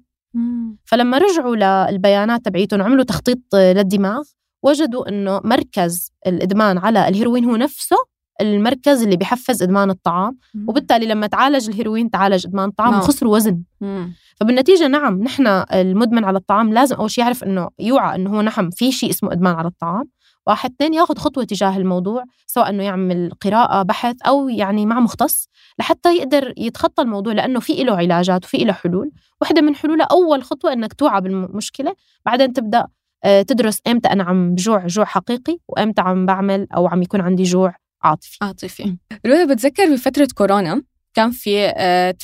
[0.86, 4.24] فلما رجعوا للبيانات تبعيتهم وعملوا تخطيط للدماغ
[4.64, 7.98] وجدوا إنه مركز الإدمان على الهيروين هو نفسه
[8.42, 10.66] المركز اللي بيحفز إدمان الطعام مم.
[10.70, 13.00] وبالتالي لما تعالج الهيروين تعالج إدمان الطعام نعم.
[13.00, 14.14] وخسروا وزن مم.
[14.40, 18.70] فبالنتيجة نعم نحن المدمن على الطعام لازم أول شيء يعرف إنه يوعى إنه هو نعم
[18.70, 20.04] في شيء اسمه إدمان على الطعام
[20.48, 25.48] واحد اثنين ياخذ خطوة تجاه الموضوع سواء إنه يعمل قراءة بحث أو يعني مع مختص
[25.80, 30.44] لحتى يقدر يتخطى الموضوع لأنه في له علاجات وفي له حلول واحدة من حلولها أول
[30.44, 31.96] خطوة إنك توعى بالمشكلة
[32.26, 32.88] بعدين تبدأ
[33.24, 37.44] آه، تدرس إمتى أنا عم بجوع جوع حقيقي وإمتى عم بعمل أو عم يكون عندي
[37.44, 37.76] جوع
[38.08, 38.38] عاطفي.
[38.42, 38.96] عاطفي.
[39.26, 40.82] رويا بتذكر بفترة كورونا
[41.14, 41.74] كان في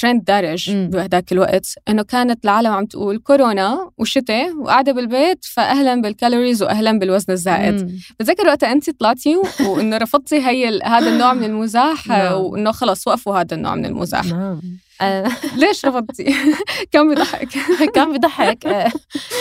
[0.02, 6.02] ترند آه، دارج بهداك الوقت إنه كانت العالم عم تقول كورونا وشتاء وقاعدة بالبيت فاهلا
[6.02, 8.02] بالكالوريز واهلا بالوزن الزائد.
[8.20, 9.36] بتذكر وقتها انت طلعتي
[9.68, 12.34] وإنه رفضتي هي هذا النوع من المزاح نعم.
[12.34, 14.26] وإنه خلص وقفوا هذا النوع من المزاح.
[14.26, 14.62] نعم.
[15.04, 16.36] آه، ليش رفضتي؟
[16.92, 17.50] كان بيضحك.
[17.96, 18.66] كان بيضحك.
[18.68, 18.92] آه،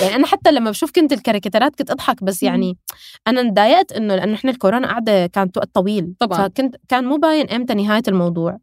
[0.02, 2.78] يعني أنا حتى لما بشوف كنت الكاريكاتيرات كنت أضحك بس يعني
[3.26, 6.14] أنا انضايقت إنه لأنه إحنا الكورونا قاعدة كانت وقت طويل.
[6.18, 6.48] طبعا.
[6.48, 8.58] فكنت كان مو باين إمتى نهاية الموضوع.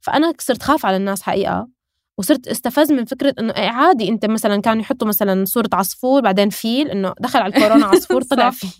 [0.00, 1.68] فأنا صرت خاف على الناس حقيقة
[2.18, 6.50] وصرت استفز من فكرة إنه إيه عادي أنت مثلا كانوا يحطوا مثلا صورة عصفور بعدين
[6.50, 8.70] فيل إنه دخل على الكورونا عصفور طلع فيل.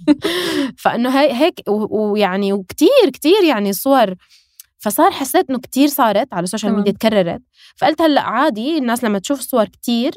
[0.78, 4.14] فإنه هي هيك ويعني وكتير كتير يعني صور
[4.86, 7.42] فصار حسيت إنه كتير صارت على السوشيال ميديا تكررت.
[7.76, 10.12] فقلت هلأ عادي الناس لما تشوف صور كتير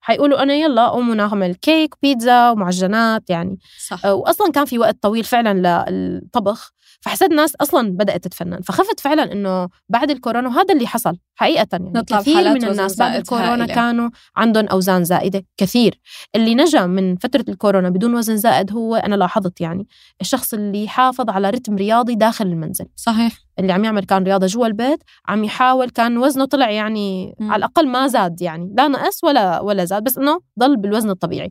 [0.00, 3.58] حيقولوا إنه يلا قوموا نعمل كيك بيتزا ومعجنات يعني.
[3.86, 4.04] صح.
[4.04, 6.72] واصلا كان في وقت طويل فعلا للطبخ.
[7.02, 11.90] فحسيت الناس أصلا بدأت تتفنن فخفت فعلا إنه بعد الكورونا وهذا اللي حصل حقيقه يعني
[11.94, 13.74] نطلع كثير من الناس بعد الكورونا هائلة.
[13.74, 16.00] كانوا عندهم أوزان زائدة كثير
[16.34, 19.86] اللي نجا من فترة الكورونا بدون وزن زائد هو أنا لاحظت يعني
[20.20, 24.66] الشخص اللي حافظ على رتم رياضي داخل المنزل صحيح اللي عم يعمل كان رياضة جوا
[24.66, 27.52] البيت عم يحاول كان وزنه طلع يعني م.
[27.52, 31.50] على الأقل ما زاد يعني لا نقص ولا ولا زاد بس إنه ضل بالوزن الطبيعي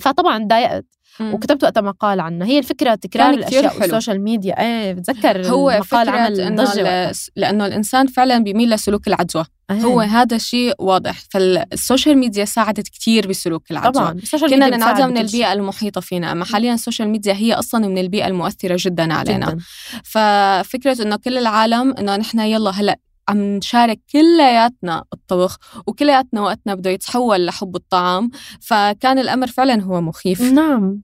[0.00, 0.86] فطبعا انضايقت
[1.20, 4.60] وكتبت وقتها مقال عنها هي الفكرة تكرار الأشياء والسوشيال ميديا.
[4.60, 9.44] إيه بتذكر هو مقال عمل إنه لأنه الإنسان فعلا بيميل لسلوك العدوى.
[9.70, 9.80] أيه.
[9.80, 11.22] هو هذا الشيء واضح.
[11.30, 13.92] فالسوشيال ميديا ساعدت كثير بسلوك العدوى.
[13.92, 14.20] طبعا.
[14.48, 16.32] كنا ننعزل من البيئة المحيطة فينا.
[16.32, 19.46] أما حاليا السوشيال ميديا هي أصلا من البيئة المؤثرة جدا علينا.
[19.46, 19.58] جداً.
[20.04, 22.98] ففكرة إنه كل العالم إنه نحن يلا هلأ
[23.30, 30.40] عم نشارك كلياتنا الطبخ وكلياتنا وقتنا بده يتحول لحب الطعام فكان الأمر فعلا هو مخيف.
[30.42, 31.02] نعم.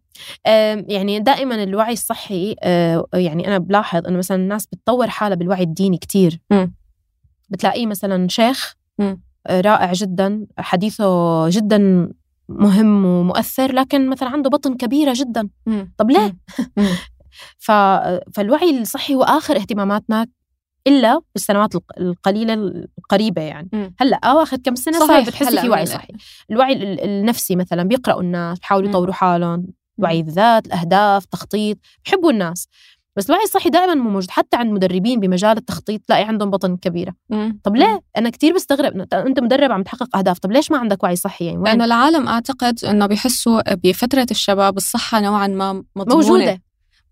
[0.89, 5.99] يعني دائما الوعي الصحي آه، يعني أنا بلاحظ أنه مثلا الناس بتطور حالها بالوعي الديني
[5.99, 6.41] كتير.
[7.49, 9.19] بتلاقيه مثلا شيخ آه،
[9.51, 12.11] رائع جدا حديثه جدا
[12.49, 15.49] مهم ومؤثر لكن مثلا عنده بطن كبيرة جدا.
[15.99, 16.37] طب ليه؟
[18.35, 20.27] فالوعي الصحي هو آخر اهتماماتنا
[20.87, 22.55] إلا بالسنوات القليلة
[22.99, 23.68] القريبة يعني.
[23.72, 23.90] م.
[24.01, 26.12] هلأ اواخر كم سنة صار بتحسي في وعي صحي
[26.51, 26.72] الوعي
[27.05, 29.66] النفسي مثلا بيقرأوا الناس بيحاولوا يطوروا حالهم.
[29.99, 32.68] وعي الذات الأهداف تخطيط بحبوا الناس.
[33.16, 34.31] بس الوعي الصحي دائما مو موجود.
[34.31, 37.14] حتى عند مدربين بمجال التخطيط تلاقي عندهم بطن كبيرة.
[37.31, 37.61] مم.
[37.64, 39.07] طب ليه؟ أنا كتير بستغرب.
[39.14, 42.85] أنت مدرب عم تحقق أهداف طب ليش ما عندك وعي صحي يعني؟ لأنه العالم أعتقد
[42.85, 46.22] أنه بيحسوا بفترة الشباب الصحة نوعا ما مضمونة.
[46.22, 46.62] موجودة.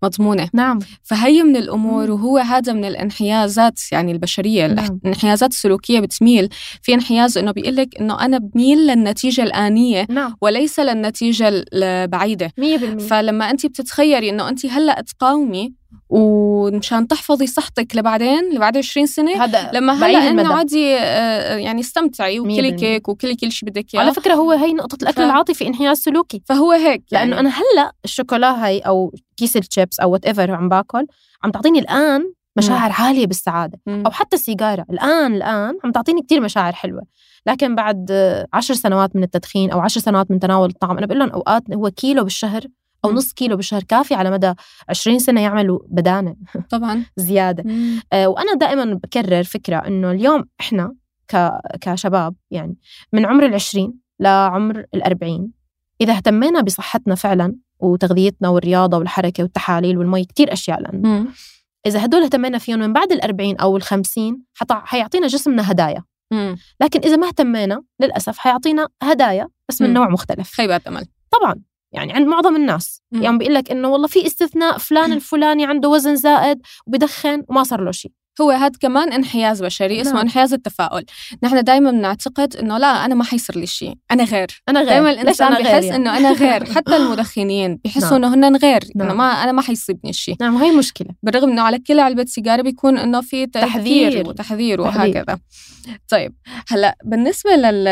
[0.03, 0.49] مضمونة.
[0.53, 0.79] نعم.
[1.03, 2.11] فهي من الأمور.
[2.11, 4.99] وهو هذا من الانحيازات يعني البشرية نعم.
[5.05, 6.49] الانحيازات السلوكية بتميل.
[6.81, 10.35] في انحياز أنه بيقول لك أنه أنا بميل للنتيجة الآنية نعم.
[10.41, 12.51] وليس للنتيجة البعيدة.
[12.57, 15.73] 100% فلما أنت بتتخيري أنه أنت هلأ تقاومي
[16.09, 20.53] ومشان تحفظي صحتك لبعدين لبعد 20 سنة هذا لمو هلا إنه.
[20.53, 22.71] عادي آه، يعني استمتعي وكلي.
[22.71, 25.97] كيك وكلي كل شيء بدك على اياه فكرة هو هي نقطة الأكل ف- العاطفي انحياز
[25.97, 26.41] سلوكي.
[26.45, 27.29] فهو هيك يعني.
[27.29, 31.05] لأنه أنا هلا الشوكولا هي أو كيس الشيبس أو whatever عم باكل
[31.43, 33.79] عم تعطيني الآن مشاعر عالية بالسعادة.
[33.85, 34.03] مم.
[34.05, 34.85] أو حتى السيجارة.
[34.89, 37.01] الآن الآن عم تعطيني كتير مشاعر حلوة.
[37.47, 41.19] لكن بعد آه، عشر سنوات من التدخين أو عشر سنوات من تناول الطعام أنا بقول
[41.19, 42.61] لهم أوقات هو كيلو بالشهر
[43.05, 43.13] أو.
[43.13, 44.53] نص كيلو بالشهر كافي على مدى
[44.89, 46.35] 20 سنة يعملوا بدانة
[46.69, 48.01] طبعا زيادة مم.
[48.13, 50.95] آه، وأنا دائما بكرر فكرة إنه اليوم إحنا
[51.27, 51.51] ك...
[51.81, 52.77] كشباب يعني
[53.13, 55.51] من عمر العشرين لعمر الأربعين
[56.01, 61.27] إذا اهتمينا بصحتنا فعلا وتغذيتنا والرياضة والحركة والتحاليل والمي كتير أشياء مم.
[61.85, 64.85] إذا هدول اهتمينا فيهم من بعد الأربعين أو الخمسين حتع...
[64.85, 66.57] حيعطينا جسمنا هدايا مم.
[66.81, 69.93] لكن إذا ما اهتمينا للأسف حيعطينا هدايا بس من مم.
[69.93, 71.55] نوع مختلف خيبات أمل طبعا
[71.95, 73.23] يعني عند معظم الناس مم.
[73.23, 77.83] يعني بيقول لك إنه والله في استثناء فلان الفلاني عنده وزن زائد وبدخن وما صار
[77.83, 80.21] له شيء هو هذا كمان انحياز بشري اسمه نعم.
[80.21, 81.05] انحياز التفاؤل
[81.43, 85.09] نحن دائما بنعتقد إنه لا أنا ما حيصير لي شيء أنا غير أنا غير دائما
[85.09, 88.33] ليش الإنسان أنا بحس يعني؟ إنه أنا غير حتى المدخنين بيحسوا نعم.
[88.33, 89.17] إنه هن غير إنه نعم.
[89.17, 92.97] ما أنا ما حيصيبني شيء نعم هي مشكلة بالرغم إنه على كل علبة سيجارة بيكون
[92.97, 94.09] إنه في تحذير.
[94.11, 95.15] تحذير وتحذير تحذير.
[95.17, 95.39] وهكذا
[96.09, 96.33] طيب
[96.67, 97.87] هلأ بالنسبة لل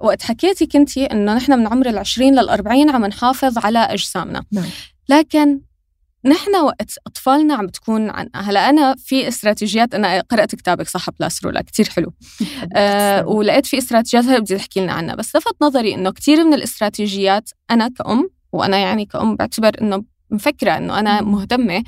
[0.00, 4.64] وقت حكيتي كنتي انه نحن من عمر العشرين للأربعين عم نحافظ على أجسامنا نعم.
[5.08, 5.60] لكن
[6.24, 11.44] نحن وقت أطفالنا عم بتكون عن هلا أنا في استراتيجيات أنا قرأت كتابك صح بلاس
[11.44, 12.12] رولا كثير حلو
[12.76, 16.54] آه ولقيت في استراتيجيات هلا بدي تحكي لنا عنها بس لفت نظري إنه كثير من
[16.54, 21.20] الاستراتيجيات أنا كأم وأنا يعني كأم بعتبر إنه مفكرة إنه أنا.
[21.20, 21.84] مهتمة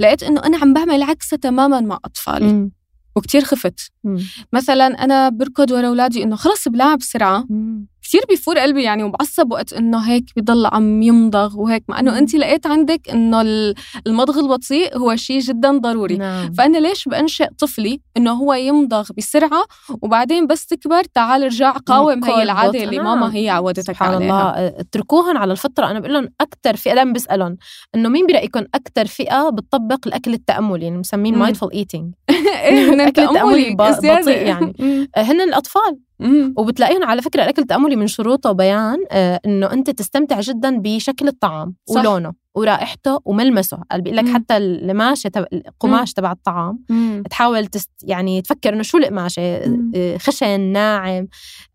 [0.00, 2.70] لقيت إنه أنا عم بعمل عكسها تماما مع أطفالي.
[3.16, 4.18] وكتير خفت مم.
[4.52, 7.86] مثلا أنا بركض ورا أولادي إنه خلص بلعب بسرعة مم.
[8.04, 12.18] كثير بيفور قلبي يعني وبعصب وقت إنه هيك بضل عم يمضغ وهيك مع إنه.
[12.18, 13.74] انت لقيت عندك إنه ال-
[14.06, 19.64] المضغ البطيء هو شيء جدا ضروري نعم فأنا ليش بأنشئ طفلي إنه هو يمضغ بسرعة
[20.02, 22.82] وبعدين بس تكبر تعال ارجع قاوم هي العادة.
[22.84, 23.04] اللي نعم.
[23.20, 27.12] ماما هي عودتك سبحان عليها الله اتركوهن على الفطرة أنا بقول لهم أكثر فئة دائما
[27.12, 27.56] بسألهم
[27.94, 31.38] إنه مين برايكم أكثر فئة بتطبق الأكل التأملي يعني مسمين.
[31.38, 32.14] mindful eating
[33.74, 34.20] ب- زيادة.
[34.20, 35.08] بطيء يعني.
[35.16, 35.98] هن الأطفال.
[36.56, 41.74] وبتلاقيهم على فكرة الاكل التاملي من شروطه بيان آه، إنه أنت تستمتع جدا بشكل الطعام
[41.86, 42.00] صح.
[42.00, 44.34] ولونه ورائحته وملمسه قال بيقول لك.
[44.34, 47.22] حتى القماشه تبع القماش تبع الطعام مم.
[47.30, 49.92] تحاول تست يعني تفكر إنه شو القماشه مم.
[49.96, 51.26] آه، خشن ناعم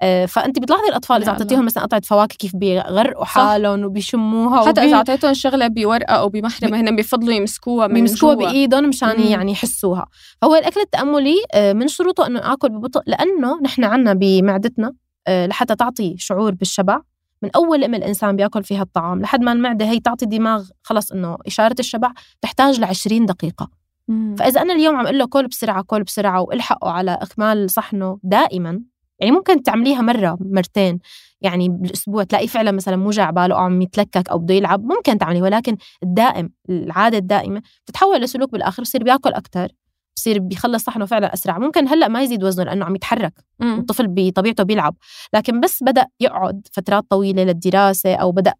[0.01, 1.31] آه، فأنت بتلاحظي الأطفال إذا.
[1.31, 3.25] أعطيتيهم مثلا قطعة فواكه كيف بيغرقوا.
[3.25, 8.33] حالهم وبيشموها حتى وبي- اذا أعطيتهم شغلة بورقه أو بمحرمه هن بيفضلوا يمسكوها من بيمسكوها
[8.35, 8.45] جوا.
[8.49, 9.19] بإيدهم مشان.
[9.21, 10.05] يعني يحسوها
[10.41, 14.93] فهو الأكل التأملي آه، من شروطه إنه اكل ببطء لأنه نحن عنا بمعدتنا
[15.27, 17.01] آه، لحتى تعطي شعور بالشبع
[17.41, 21.38] من أول لقمه الإنسان بيأكل فيها الطعام لحد ما المعدة هي تعطي دماغ خلص إنه
[21.47, 23.69] إشارة الشبع تحتاج ل 20 دقيقة.
[24.08, 24.36] مم.
[24.36, 28.82] فإذا أنا اليوم عم أقول له كل بسرعة كل بسرعة وإلحقه على إكمال صحنه دائما
[29.19, 30.99] يعني ممكن تعمليها مرة مرتين
[31.41, 35.41] يعني بالأسبوع تلاقي فعلا مثلا موجع باله أو عم يتلكك أو بده يلعب ممكن تعملي
[35.41, 39.71] ولكن الدائم العادة الدائمة بتتحول لسلوك بالآخر بصير بيأكل أكثر
[40.19, 41.58] بصير بيخلص صحنه فعلا أسرع.
[41.58, 43.34] ممكن هلأ ما يزيد وزنه لأنه عم يتحرك.
[43.60, 43.79] مم.
[43.79, 44.95] الطفل بطبيعته بيلعب.
[45.34, 48.53] لكن بس بدأ يقعد فترات طويلة للدراسة أو بدأ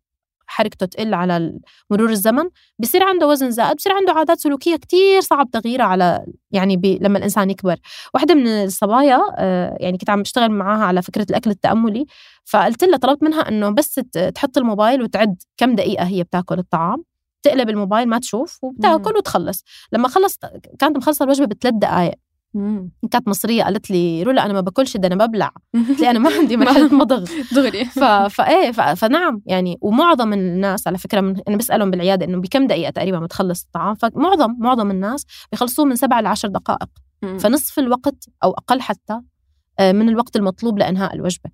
[0.48, 1.60] حركته تقل على
[1.92, 2.44] مرور الزمن
[2.80, 7.18] بصير عنده وزن زائد بصير عنده عادات سلوكية كتير صعب تغييرها على يعني بي لما
[7.18, 7.76] الإنسان يكبر.
[8.14, 12.06] واحدة من الصبايا آه، يعني كنت عم بشتغل معاها على فكرة الأكل التأملي
[12.46, 13.94] فقلت لها طلبت منها إنه بس
[14.36, 17.04] تحط الموبايل وتعد كم دقيقة هي بتاكل الطعام.
[17.44, 20.38] تقلب الموبايل ما تشوف وبتاكل وتخلص لما خلص
[20.80, 22.16] كانت مخلصة الوجبة بثلاث دقائق.
[23.12, 25.52] كانت مصرية قالت لي رولا أنا ما باكلش ده أنا ببلع.
[25.74, 27.26] قلت لي أنا ما عندي مرحله مضغ.
[27.52, 27.86] دغري.
[27.86, 28.00] ف...
[28.04, 28.82] فايه ف...
[28.82, 31.36] فنعم يعني ومعظم الناس على فكرة من...
[31.48, 36.22] أنا بسألهم بالعيادة إنه بكم دقيقة تقريبا بتخلص الطعام؟ فمعظم معظم الناس بيخلصوه من سبعة
[36.22, 36.90] ل 10 دقائق.
[37.40, 39.20] فنصف الوقت أو أقل حتى
[39.80, 41.50] آه، من الوقت المطلوب لإنهاء الوجبة.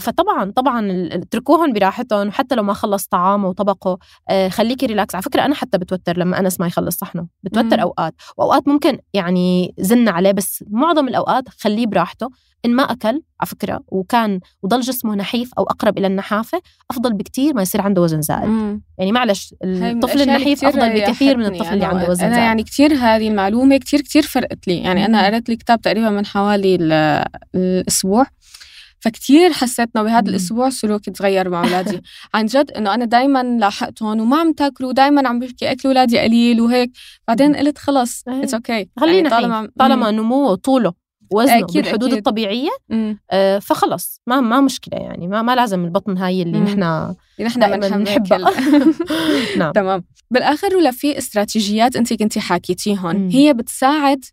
[0.00, 3.98] فطبعا طبعا اتركوهم براحتهم وحتى لو ما خلص طعامه وطبقه.
[4.28, 7.82] آه، خليكي relax على فكرة أنا حتى بتوتر لما أنس ما يخلص صحنه بتوتر مم.
[7.82, 8.14] أوقات.
[8.36, 12.28] وأوقات ممكن يعني زن عليه بس معظم الأوقات خليه براحته.
[12.64, 16.60] إن ما أكل على فكرة وكان وضل جسمه نحيف أو أقرب إلى النحافة
[16.90, 18.82] أفضل بكثير ما يصير عنده وزن زائد مم.
[18.98, 22.62] يعني معلش الطفل النحيف أفضل بكثير من الطفل اللي عنده وزن أنا زائد أنا يعني
[22.62, 24.78] كثير هذه المعلومة كثير كثير فرقت لي.
[24.78, 26.74] يعني أنا قرأت لي كتاب تقريبا من حوالي
[27.54, 28.26] الأسبوع.
[29.00, 32.02] فكتير حسيت انه بهذا الأسبوع سلوكي تغير مع أولادي.
[32.34, 36.60] عن جد إنه أنا دائما لاحقتهم وما عم تاكلوا دائما عم بحكي أكل أولادي قليل
[36.60, 36.90] وهيك.
[37.28, 38.88] بعدين قلت خلص it's okay.
[39.00, 40.92] خلينا يعني طالما طالما نموه وطوله
[41.32, 42.16] وزنه أكيد بالحدود أكيد.
[42.18, 42.70] الطبيعية
[43.30, 44.20] آه فخلص.
[44.26, 45.28] ما ما مشكلة يعني.
[45.28, 48.38] ما ما لازم البطن هاي اللي نحن نحن بنحبها.
[49.58, 49.72] نعم.
[49.78, 50.04] تمام.
[50.30, 54.24] بالآخر ولا في استراتيجيات أنت كنتي حاكيتيهم هي بتساعد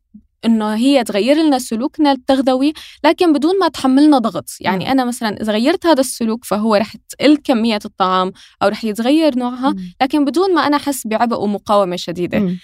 [0.45, 4.49] إنه هي تغير لنا سلوكنا التغذوي لكن بدون ما تحملنا ضغط.
[4.59, 8.31] يعني أنا مثلا إذا غيرت هذا السلوك فهو رح تقل كمية الطعام
[8.63, 12.55] أو رح يتغير نوعها لكن بدون ما أنا أحس بعبء ومقاومة شديدة.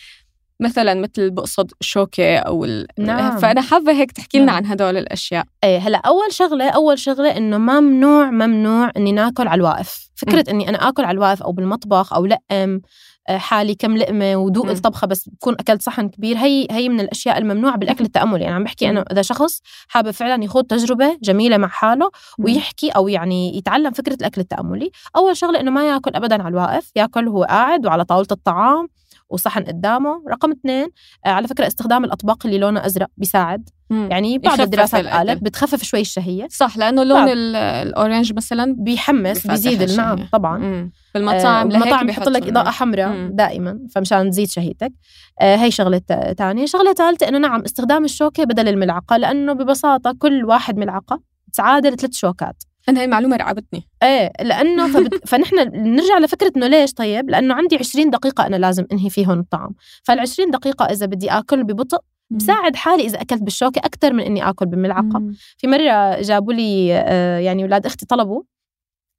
[0.60, 2.88] مثلا مثل بقصد شوكة أو ال...
[3.00, 3.38] نعم.
[3.38, 4.56] فأنا حابة هيك تحكي لنا نعم.
[4.56, 5.46] عن هدول الأشياء.
[5.64, 10.10] إيه هلأ أول شغلة أول شغلة إنه ممنوع ممنوع إني ناكل على الواقف.
[10.16, 10.50] فكرة م.
[10.50, 12.80] إني أنا آكل على الواقف أو بالمطبخ أو لقم
[13.30, 16.38] حالي كم لقمة ودوق الطبخة بس بكون أكلت صحن كبير.
[16.38, 18.44] هي هي من الأشياء الممنوعة بالأكل التأملي.
[18.44, 23.08] يعني عم بحكي أنا إذا شخص حابب فعلا يخوض تجربة جميلة مع حاله ويحكي أو
[23.08, 27.44] يعني يتعلم فكرة الأكل التأملي أول شغلة إنه ما يأكل ابدا على الواقف يأكل وهو
[27.44, 28.88] قاعد وعلى طاولة الطعام.
[29.32, 30.24] وصحن قدامه.
[30.30, 30.88] رقم اثنين
[31.26, 33.70] آه، على فكرة استخدام الأطباق اللي لونها أزرق بيساعد.
[33.90, 34.08] مم.
[34.12, 36.48] يعني بعض الدراسات قالت بتخفف شوي الشهية.
[36.50, 40.58] صح لأنه لون الأورنج مثلا بيحمس بيزيد نعم طبعا.
[40.58, 40.92] مم.
[41.14, 44.94] بالمطاعم آه المطاعم بيحط لك إضاءة حمراء دائما فمشان تزيد شهيتك.
[45.42, 46.02] آه هي شغلة
[46.38, 51.22] ثانية شغلة ثالثة إنه نعم استخدام الشوكة بدل الملعقة لأنه ببساطة كل واحد ملعقة
[51.54, 52.64] تعادل ثلاث شوكات.
[52.90, 53.88] أنا هاي المعلومة رعبتني.
[54.04, 55.22] إيه لأنه فبت...
[55.30, 59.76] فنحن نرجع لفكرة إنه ليش طيب؟ لأنه عندي 20 دقيقة أنا لازم أنهي فيهم الطعام.
[60.04, 64.50] فال 20 دقيقة إذا بدي آكل ببطء بساعد حالي إذا أكلت بالشوكة أكثر من إني
[64.50, 65.20] آكل بالملعقة.
[65.20, 65.34] مم.
[65.58, 68.44] في مرة جابوا لي آه، يعني أولاد أختي طلبوا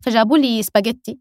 [0.05, 1.19] فجابوا لي سباجيتي.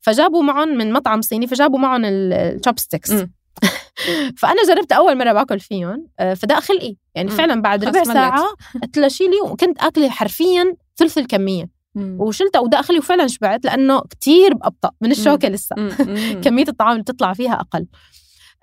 [0.00, 3.12] فجابوا معهم من مطعم صيني فجابوا معهم ال chopsticks
[4.40, 6.96] فأنا جربت أول مرة باكل فيهم آه، فضاق خلقي.
[7.14, 8.44] يعني فعلا بعد ربع ساعة
[8.82, 11.73] قلت له شيلي وكنت اكله حرفيا ثلث الكمية.
[11.96, 15.76] وشلتها وداخت وفعلا شبعت لأنه كتير ابطا من الشوكة لسه.
[16.44, 17.86] كمية الطعام اللي بتطلع فيها أقل.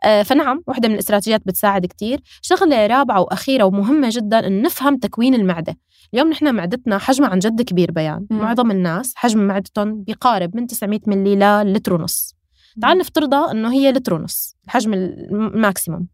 [0.03, 2.21] آه فنعم واحدة من الاستراتيجيات بتساعد كتير.
[2.41, 5.77] شغلة رابعة وأخيرة ومهمة جدا أن نفهم تكوين المعدة.
[6.13, 8.27] اليوم نحن معدتنا حجمها عن جد كبير بيان.
[8.29, 8.37] مم.
[8.39, 12.35] معظم الناس حجم معدتهم بيقارب من 900 ملي للتر ونص.
[12.81, 16.07] تعال نفترضها أنه هي لتر ونص الحجم الماكسيموم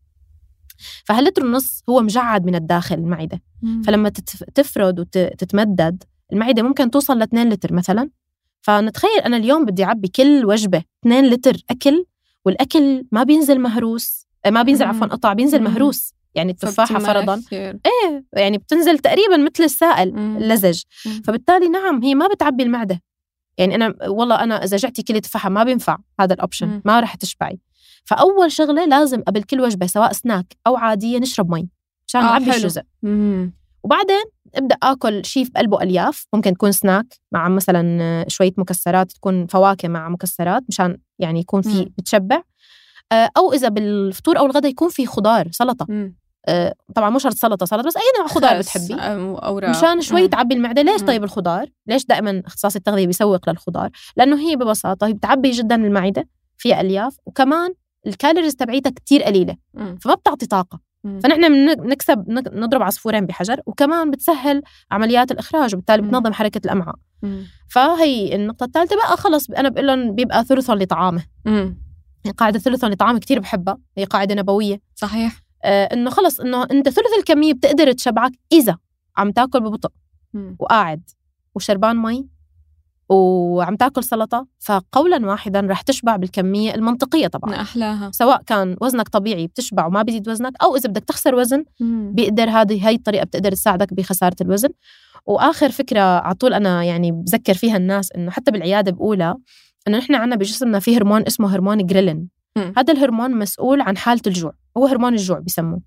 [1.05, 3.41] فهاللتر ونص هو مجعد من الداخل المعدة.
[3.61, 3.81] مم.
[3.81, 4.09] فلما
[4.55, 8.09] تفرد وتتمدد المعدة ممكن توصل ل 2 لتر مثلا.
[8.61, 12.05] فنتخيل أنا اليوم بدي أعبي كل وجبة 2 لتر أكل
[12.45, 16.13] والأكل ما بينزل مهروس آه، ما بينزل عفوا قطع بينزل مهروس.
[16.35, 17.41] يعني التفاحة فرضا.
[17.51, 20.81] إيه يعني بتنزل تقريبا مثل السائل اللزج.
[21.25, 23.01] فبالتالي نعم هي ما بتعبي المعدة.
[23.57, 27.59] يعني أنا والله أنا إذا جعتي كل تفاحة ما بينفع هذا الأوبشن ما رح تشبعي.
[28.05, 31.69] فأول شغلة لازم قبل كل وجبة سواء سناك أو عادية نشرب مي
[32.07, 32.81] عشان آه نعبي الجزء.
[33.83, 34.23] وبعدين
[34.55, 39.87] ابدأ آكل شيء في قلبه ألياف ممكن تكون سناك مع مثلا شوية مكسرات تكون فواكه
[39.87, 42.41] مع مكسرات مشان يعني يكون في بتشبع
[43.11, 45.85] آه، أو إذا بالفطور أو الغداء يكون في خضار سلطة.
[45.89, 46.15] مم.
[46.47, 49.69] آه، طبعا مو شرط سلطة سلطة بس أي نوع خضار بتحبي أوراق.
[49.69, 50.81] مشان شوي تعبي المعدة.
[50.81, 55.75] ليش طيب الخضار؟ ليش دائما إختصاص التغذية بيسوق للخضار؟ لأنه هي ببساطة هي بتعبي جدا
[55.75, 57.73] المعدة فيها ألياف وكمان
[58.07, 59.55] الكالوريز تبعيتها كتير قليلة.
[60.01, 60.79] فما بتعطي طاقة.
[61.23, 66.95] فنحن بنكسب نضرب عصفورين بحجر وكمان بتسهل عمليات الإخراج وبالتالي بتنظم حركة الأمعاء.
[67.69, 71.23] فهي النقطة الثالثة بقى خلص أنا بقول لهم بيبقى ثلث لطعامه.
[72.37, 74.81] قاعدة ثلث لطعامه كثير بحبها هي قاعدة نبوية.
[74.95, 75.41] صحيح.
[75.63, 78.77] آه إنه خلص إنه أنت ثلث الكمية بتقدر تشبعك إذا
[79.17, 79.89] عم تاكل ببطء
[80.59, 81.09] وقاعد
[81.55, 82.27] وشربان مي
[83.09, 87.61] وعم تاكل سلطة فقولا واحدا رح تشبع بالكمية المنطقية طبعا.
[87.61, 88.11] أحلاها.
[88.11, 91.63] سواء كان وزنك طبيعي بتشبع وما بيزيد وزنك أو إذا بدك تخسر وزن
[92.11, 94.69] بيقدر هذه هي الطريقة بتقدر تساعدك بخسارة الوزن.
[95.25, 99.37] وآخر فكرة على طول أنا يعني بذكر فيها الناس إنه حتى بالعيادة بقولها
[99.87, 102.29] إنه نحن عندنا بجسمنا في هرمون اسمه هرمون جريلين.
[102.77, 105.81] هذا الهرمون مسؤول عن حالة الجوع هو هرمون الجوع بسموه.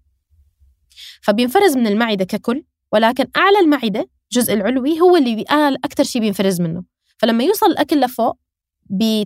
[1.23, 6.61] فبينفرز من المعدة ككل ولكن أعلى المعدة الجزء العلوي هو اللي بيقال أكثر شيء بينفرز
[6.61, 6.85] منه.
[7.21, 8.39] فلما يوصل الأكل لفوق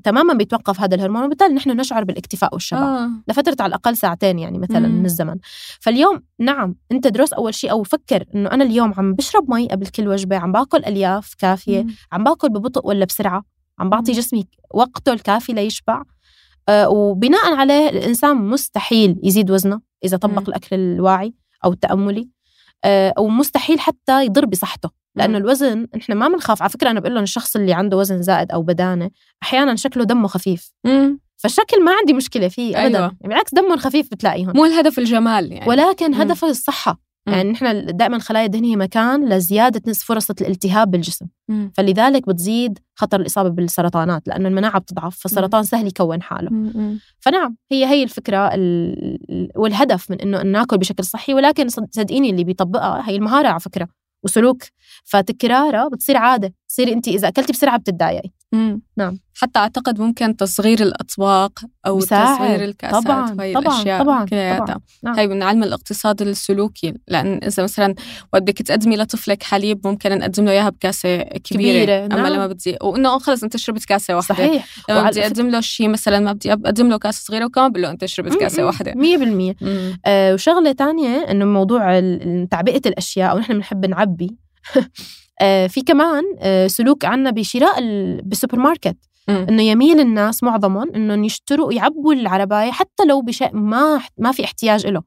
[0.04, 3.10] تماما بيتوقف هذا الهرمون وبالتالي نحن نشعر بالاكتفاء والشبع آه.
[3.28, 4.98] لفترة على الأقل ساعتين يعني مثلا مم.
[4.98, 5.36] من الزمن
[5.80, 9.86] فاليوم نعم أنت درس أول شيء أو فكر إنه أنا اليوم عم بشرب مي قبل
[9.86, 11.94] كل وجبة عم باكل ألياف كافية مم.
[12.12, 13.44] عم باكل ببطء ولا بسرعة
[13.78, 16.02] عم بعطي جسمي وقته الكافي ليشبع
[16.68, 20.44] آه وبناء عليه الإنسان مستحيل يزيد وزنه إذا طبق مم.
[20.48, 21.34] الأكل الواعي
[21.64, 22.28] أو التأملي
[22.84, 26.62] آه أو مستحيل حتى يضر بصحته لأنه الوزن إحنا ما بنخاف.
[26.62, 29.10] على فكرة أنا بقول لهم الشخص اللي عنده وزن زائد أو بدانة
[29.42, 30.72] أحيانا شكله دمه خفيف.
[30.84, 31.20] مم.
[31.36, 32.98] فالشكل ما عندي مشكلة فيه ابدا.
[32.98, 33.00] أيوة.
[33.00, 34.52] يعني بالعكس دمهم خفيف بتلاقيهم.
[34.56, 35.68] مو الهدف الجمال يعني.
[35.68, 37.04] ولكن هدفه الصحة.
[37.26, 41.26] يعني نحن دائما خلايا الدهن هي مكان لزيادة نسبه فرص الالتهاب بالجسم.
[41.48, 41.72] مم.
[41.74, 46.50] فلذلك بتزيد خطر الإصابة بالسرطانات لأنه المناعة بتضعف فالسرطان سهل يكون حاله.
[46.50, 46.98] مم.
[47.20, 48.50] فنعم هي هي الفكرة
[49.56, 53.88] والهدف من إنه ناكل بشكل صحي ولكن صدقيني اللي بيطبقها هي المهارة على فكرة.
[54.24, 54.62] وسلوك.
[55.04, 58.30] فتكرارها بتصير عادة تصير انت إذا أكلتي بسرعة بتتضايقي.
[58.96, 62.36] نعم حتى أعتقد ممكن تصغير الأطباق أو بساعد.
[62.36, 64.24] تصغير الكأسات طبعا وهي طبعا الأشياء طبعا,
[64.58, 64.80] طبعا.
[65.02, 65.18] نعم.
[65.18, 67.94] هي من علم الاقتصاد السلوكي لأن إذا مثلا
[68.32, 72.04] بدك تقدمي لطفلك حليب ممكن نقدم له إياها بكاسة كبيرة, كبيرة.
[72.06, 72.26] أما نعم.
[72.26, 76.20] لما بدي وإنه خلص أنت شربت كاسة واحدة صحيح لما بدي أقدم له شيء مثلا
[76.20, 79.54] ما بدي أقدم له كاسة صغيرة وكمان بقول له أنت شربت كاسة واحدة 100%
[80.06, 82.00] آه وشغلة ثانية إنه موضوع
[82.50, 84.36] تعبئة الأشياء ونحن بنحب نعبي
[84.76, 84.84] آه
[85.68, 87.80] في كمان آه سلوك عنا بشراء
[88.22, 88.96] بالسوبر ماركت
[89.48, 94.86] إنه يميل الناس معظمهم إنهم يشتروا يعبوا العرباية حتى لو بشيء ما ما في احتياج
[94.86, 95.02] له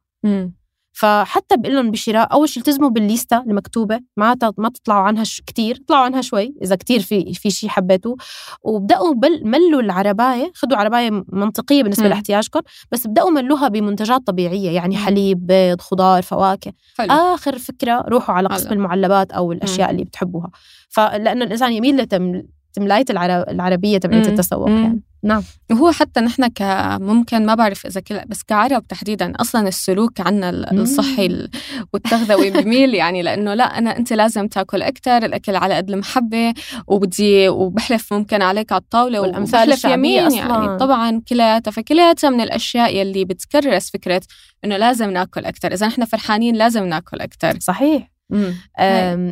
[0.97, 6.05] فحتى بقول لهم بشراء أول شيء التزموا بالليستا المكتوبة ما ما تطلعوا عنها كثير اطلعوا
[6.05, 8.15] عنها شوي إذا كثير في في شيء حبيتوه
[8.63, 12.09] وبدأوا بل ملوا العرباية خذوا عرباية منطقية بالنسبة م.
[12.09, 12.59] لاحتياجكم
[12.91, 17.13] بس بدأوا ملوها بمنتجات طبيعية يعني حليب بيض خضار فواكه حلو.
[17.13, 19.91] آخر فكرة روحوا على قسم المعلبات أو الأشياء م.
[19.91, 20.49] اللي بتحبوها
[20.89, 22.41] فلأنه الإنسان يميل لتم
[22.77, 23.05] تملايه
[23.49, 25.01] العربية تبعت التسوق يعني.
[25.23, 25.43] نعم.
[25.71, 31.47] وهو حتى نحن كممكن ما بعرف إذا كل بس كعرب تحديدا أصلا السلوك عنا الصحي
[31.93, 36.53] والتغذوي بميل يعني لأنه لا أنا أنت لازم تأكل أكثر الأكل على قد المحبة
[36.87, 40.39] وبدي وبحلف ممكن عليك على الطاولة والأمثال الشعبية أصلاً.
[40.39, 44.21] يعني طبعا كلياتها فكلياتها من الأشياء يلي بتكرس فكرة
[44.65, 48.16] إنه لازم نأكل أكثر إذا نحن فرحانين لازم نأكل أكثر صحيح.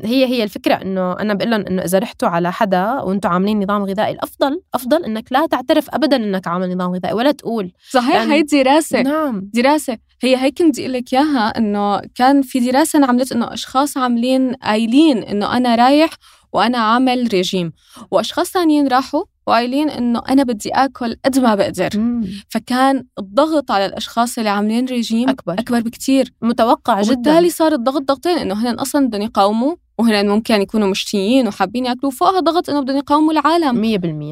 [0.06, 3.84] هي هي الفكرة إنه أنا بقول لهم إنه إذا رحتوا على حدا وأنتم عاملين نظام
[3.84, 7.72] غذائي الأفضل أفضل إنك لا تعترف ابدا إنك عامل نظام غذائي ولا تقول.
[7.89, 9.02] صحيح يعني هي دراسة.
[9.02, 9.50] نعم.
[9.54, 9.98] دراسة.
[10.22, 15.18] هي هي كنت أقول لك إياها إنه كان في دراسة انعملت إنه أشخاص عاملين قايلين
[15.18, 16.10] إنه أنا رايح
[16.54, 17.74] وأنا عامل ريجيم
[18.12, 21.89] وأشخاص ثانيين راحوا وقايلين إنه أنا بدي آكل قد ما بقدر.
[21.96, 22.28] مم.
[22.50, 25.54] فكان الضغط على الأشخاص اللي عاملين ريجيم أكبر.
[25.54, 27.14] أكبر بكثير متوقع جدا.
[27.14, 32.12] وبالتالي صار الضغط ضغطين إنه هن أصلا بدهم يقاوموا وهن ممكن يكونوا مشتيين وحابين يأكلوا.
[32.12, 33.82] فوقها ضغط إنه بدهم يقاوموا العالم.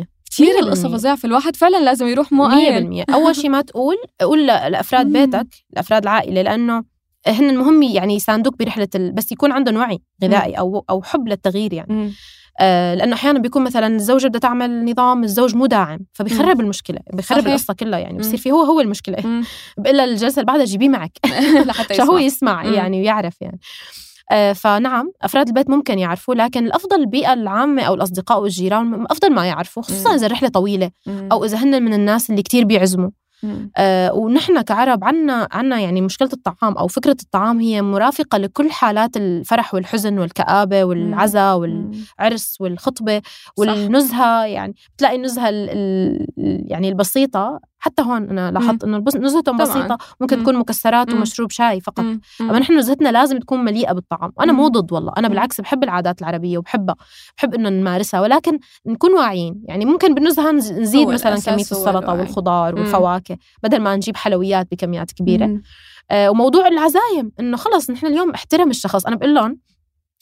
[0.04, 4.48] 100% كثير القصة فظيعة فالواحد فعلا لازم يروح مو 100% أول شيء ما تقول قول
[4.48, 6.84] لأفراد بيتك لأفراد العائلة لأنه
[7.28, 9.12] هن المهم يعني يساندوك برحلة ال...
[9.12, 12.12] بس يكون عندهم وعي غذائي أو أو حب للتغيير يعني.
[12.60, 17.40] آه لأنه أحيانا بيكون مثلا الزوجه بدها تعمل نظام الزوج مو داعم فبيخرب المشكلة بيخرب
[17.40, 17.54] صحيح.
[17.54, 19.44] القصة كلها يعني بصير في هو هو المشكلة مم.
[19.78, 21.12] بقول لها الجلسة اللي بعدها جيبيه معك
[21.68, 22.74] لحتى يسمع هو يسمع مم.
[22.74, 23.60] يعني ويعرف يعني
[24.32, 29.46] آه فنعم أفراد البيت ممكن يعرفوا لكن الأفضل البيئة العامة أو الأصدقاء والجيران أفضل ما
[29.46, 30.16] يعرفوا خصوصا مم.
[30.16, 31.30] إذا الرحلة طويلة مم.
[31.32, 33.12] أو إذا هن من الناس اللي كتير بيعزموا مم.
[33.78, 39.18] آه ونحن كعرب عنا عنا يعني مشكلة الطعام أو فكرة الطعام هي مرافقة لكل حالات
[39.18, 43.22] الفرح والحزن والكآبة والعزاء والعرس والخطبة
[43.58, 46.28] والنزهة يعني بتلاقي النزهة ال- ال-
[46.72, 49.58] يعني البسيطة حتى هون أنا لاحظت إنه نزهتهم.
[49.58, 50.44] بسيطة ممكن مم.
[50.44, 51.18] تكون مكسرات مم.
[51.18, 52.22] ومشروب شاي فقط مم.
[52.42, 54.54] أما نحن نزهتنا لازم تكون مليئة بالطعام أنا.
[54.54, 55.28] مو ضد والله أنا.
[55.28, 56.96] بالعكس بحب العادات العربية وبحبها
[57.38, 62.14] بحب إنه نمارسها ولكن نكون واعيين يعني ممكن بالنزهة نز- نزيد مثلا كمية السلطة.
[62.14, 62.82] والخضار مم.
[63.34, 65.62] والفواكه بدل ما نجيب حلويات بكميات كبيرة مم.
[66.12, 69.60] آه وموضوع العزايم إنه خلص نحن اليوم احترم الشخص أنا بقول لهم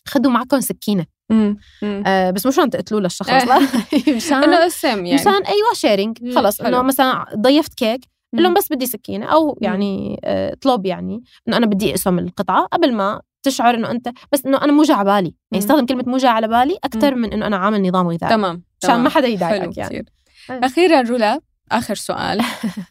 [0.08, 1.58] خدوا معكم سكينة مم.
[1.82, 2.04] مم.
[2.06, 3.60] آه بس مش عم تقتلوا للشخص لا
[4.16, 6.36] مشان إنه قسم يعني مشان أيوه sharing.
[6.36, 6.62] خلص.
[6.62, 8.02] إنه مثلا ضيفت كيك
[8.38, 8.54] قل لهم.
[8.54, 13.22] بس بدي سكينة أو يعني آه، اطلب يعني إنه أنا بدي أقسم القطعة قبل ما
[13.44, 15.36] تشعر إنه أنت بس إنه أنا مو جا على بالي.
[15.52, 18.64] يعني استخدم كلمة مو جا على بالي أكثر من إنه أنا عامل نظام غذائي تمام
[18.84, 19.00] عشان.
[19.00, 20.06] ما حدا يضايقك يعني كتير.
[20.50, 20.66] أيوة.
[20.66, 21.40] أخيرا رولا
[21.78, 22.42] آخر سؤال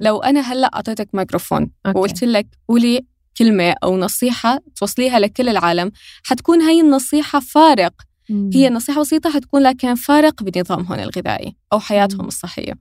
[0.01, 1.71] لو أنا هلأ أعطيتك ميكروفون.
[1.95, 3.07] وقلت لك قولي
[3.39, 5.93] كلمة أو نصيحة توصليها لكل العالم
[6.25, 7.93] حتكون هي النصيحة فارق
[8.55, 12.29] هي نصيحة بسيطة حتكون لكن فارق بنظامهم الغذائي أو حياتهم مم.
[12.29, 12.73] الصحية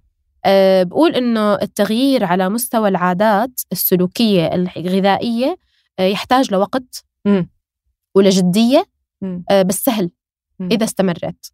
[0.46, 4.46] أه بقول إنه التغيير على مستوى العادات السلوكية
[4.78, 5.58] الغذائية
[6.00, 7.50] أه يحتاج لوقت مم.
[8.16, 8.86] ولجدية.
[9.50, 10.12] أه بس سهل.
[10.72, 11.52] إذا استمرت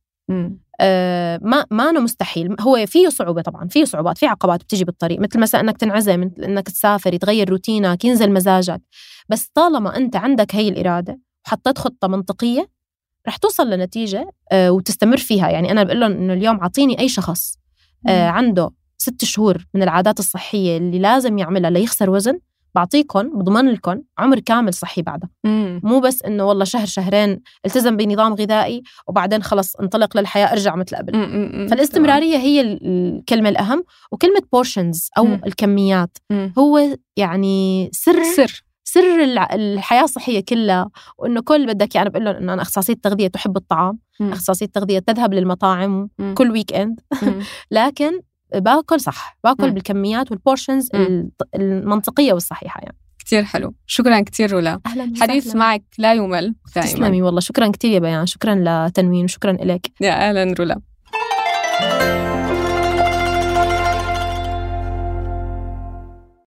[0.80, 2.56] آه ما ما أنا مستحيل.
[2.62, 6.44] هو فيه صعوبة طبعا فيه صعوبات في عقبات بتيجي بالطريق مثل مثلا إنك تنعزل مثل
[6.44, 8.82] إنك تسافر يتغير روتينك ينزل مزاجك.
[9.30, 12.70] بس طالما أنت عندك هي الإرادة وحطيت خطة منطقية
[13.28, 15.50] رح توصل لنتيجة آه وتستمر فيها.
[15.50, 17.58] يعني أنا بقول لهم إنه اليوم أعطيني أي شخص
[18.08, 22.40] آه عنده ست شهور من العادات الصحية اللي لازم يعملها ليخسر وزن
[22.76, 25.82] بعطيكم بضمن لكم عمر كامل صحي بعدها مم.
[25.84, 30.96] مو بس إنه والله شهر شهرين التزم بنظام غذائي وبعدين خلص انطلق للحياة ارجع مثل
[30.96, 31.68] قبل مم.
[31.70, 35.42] فالاستمرارية هي الكلمة الأهم وكلمة portions أو مم.
[35.46, 36.54] الكميات مم.
[36.58, 39.24] هو يعني سر سر سر
[39.54, 44.00] الحياة الصحية كلها وإنه كل بدك يعني بقول لهم إنه أنا اخصائيه تغذية تحب الطعام
[44.20, 44.32] مم.
[44.32, 46.34] اخصائيه تغذية تذهب للمطاعم مم.
[46.34, 47.00] كل weekend.
[47.72, 48.20] لكن
[48.56, 49.38] باكل صح.
[49.44, 49.74] باكل مم.
[49.74, 51.32] بالكميات وال portions مم.
[51.56, 52.98] المنطقية والصحيحة يعني.
[53.20, 53.76] كتير حلو.
[53.86, 54.80] شكرا كتير رولا.
[54.96, 56.90] الحديث معك لا يمل دائما.
[56.92, 57.40] تسلمي والله.
[57.40, 58.26] شكرا كثير يا بيان.
[58.26, 58.56] شكرا
[58.88, 59.24] لتنوين.
[59.24, 60.82] وشكرا لك يا أهلا رولا.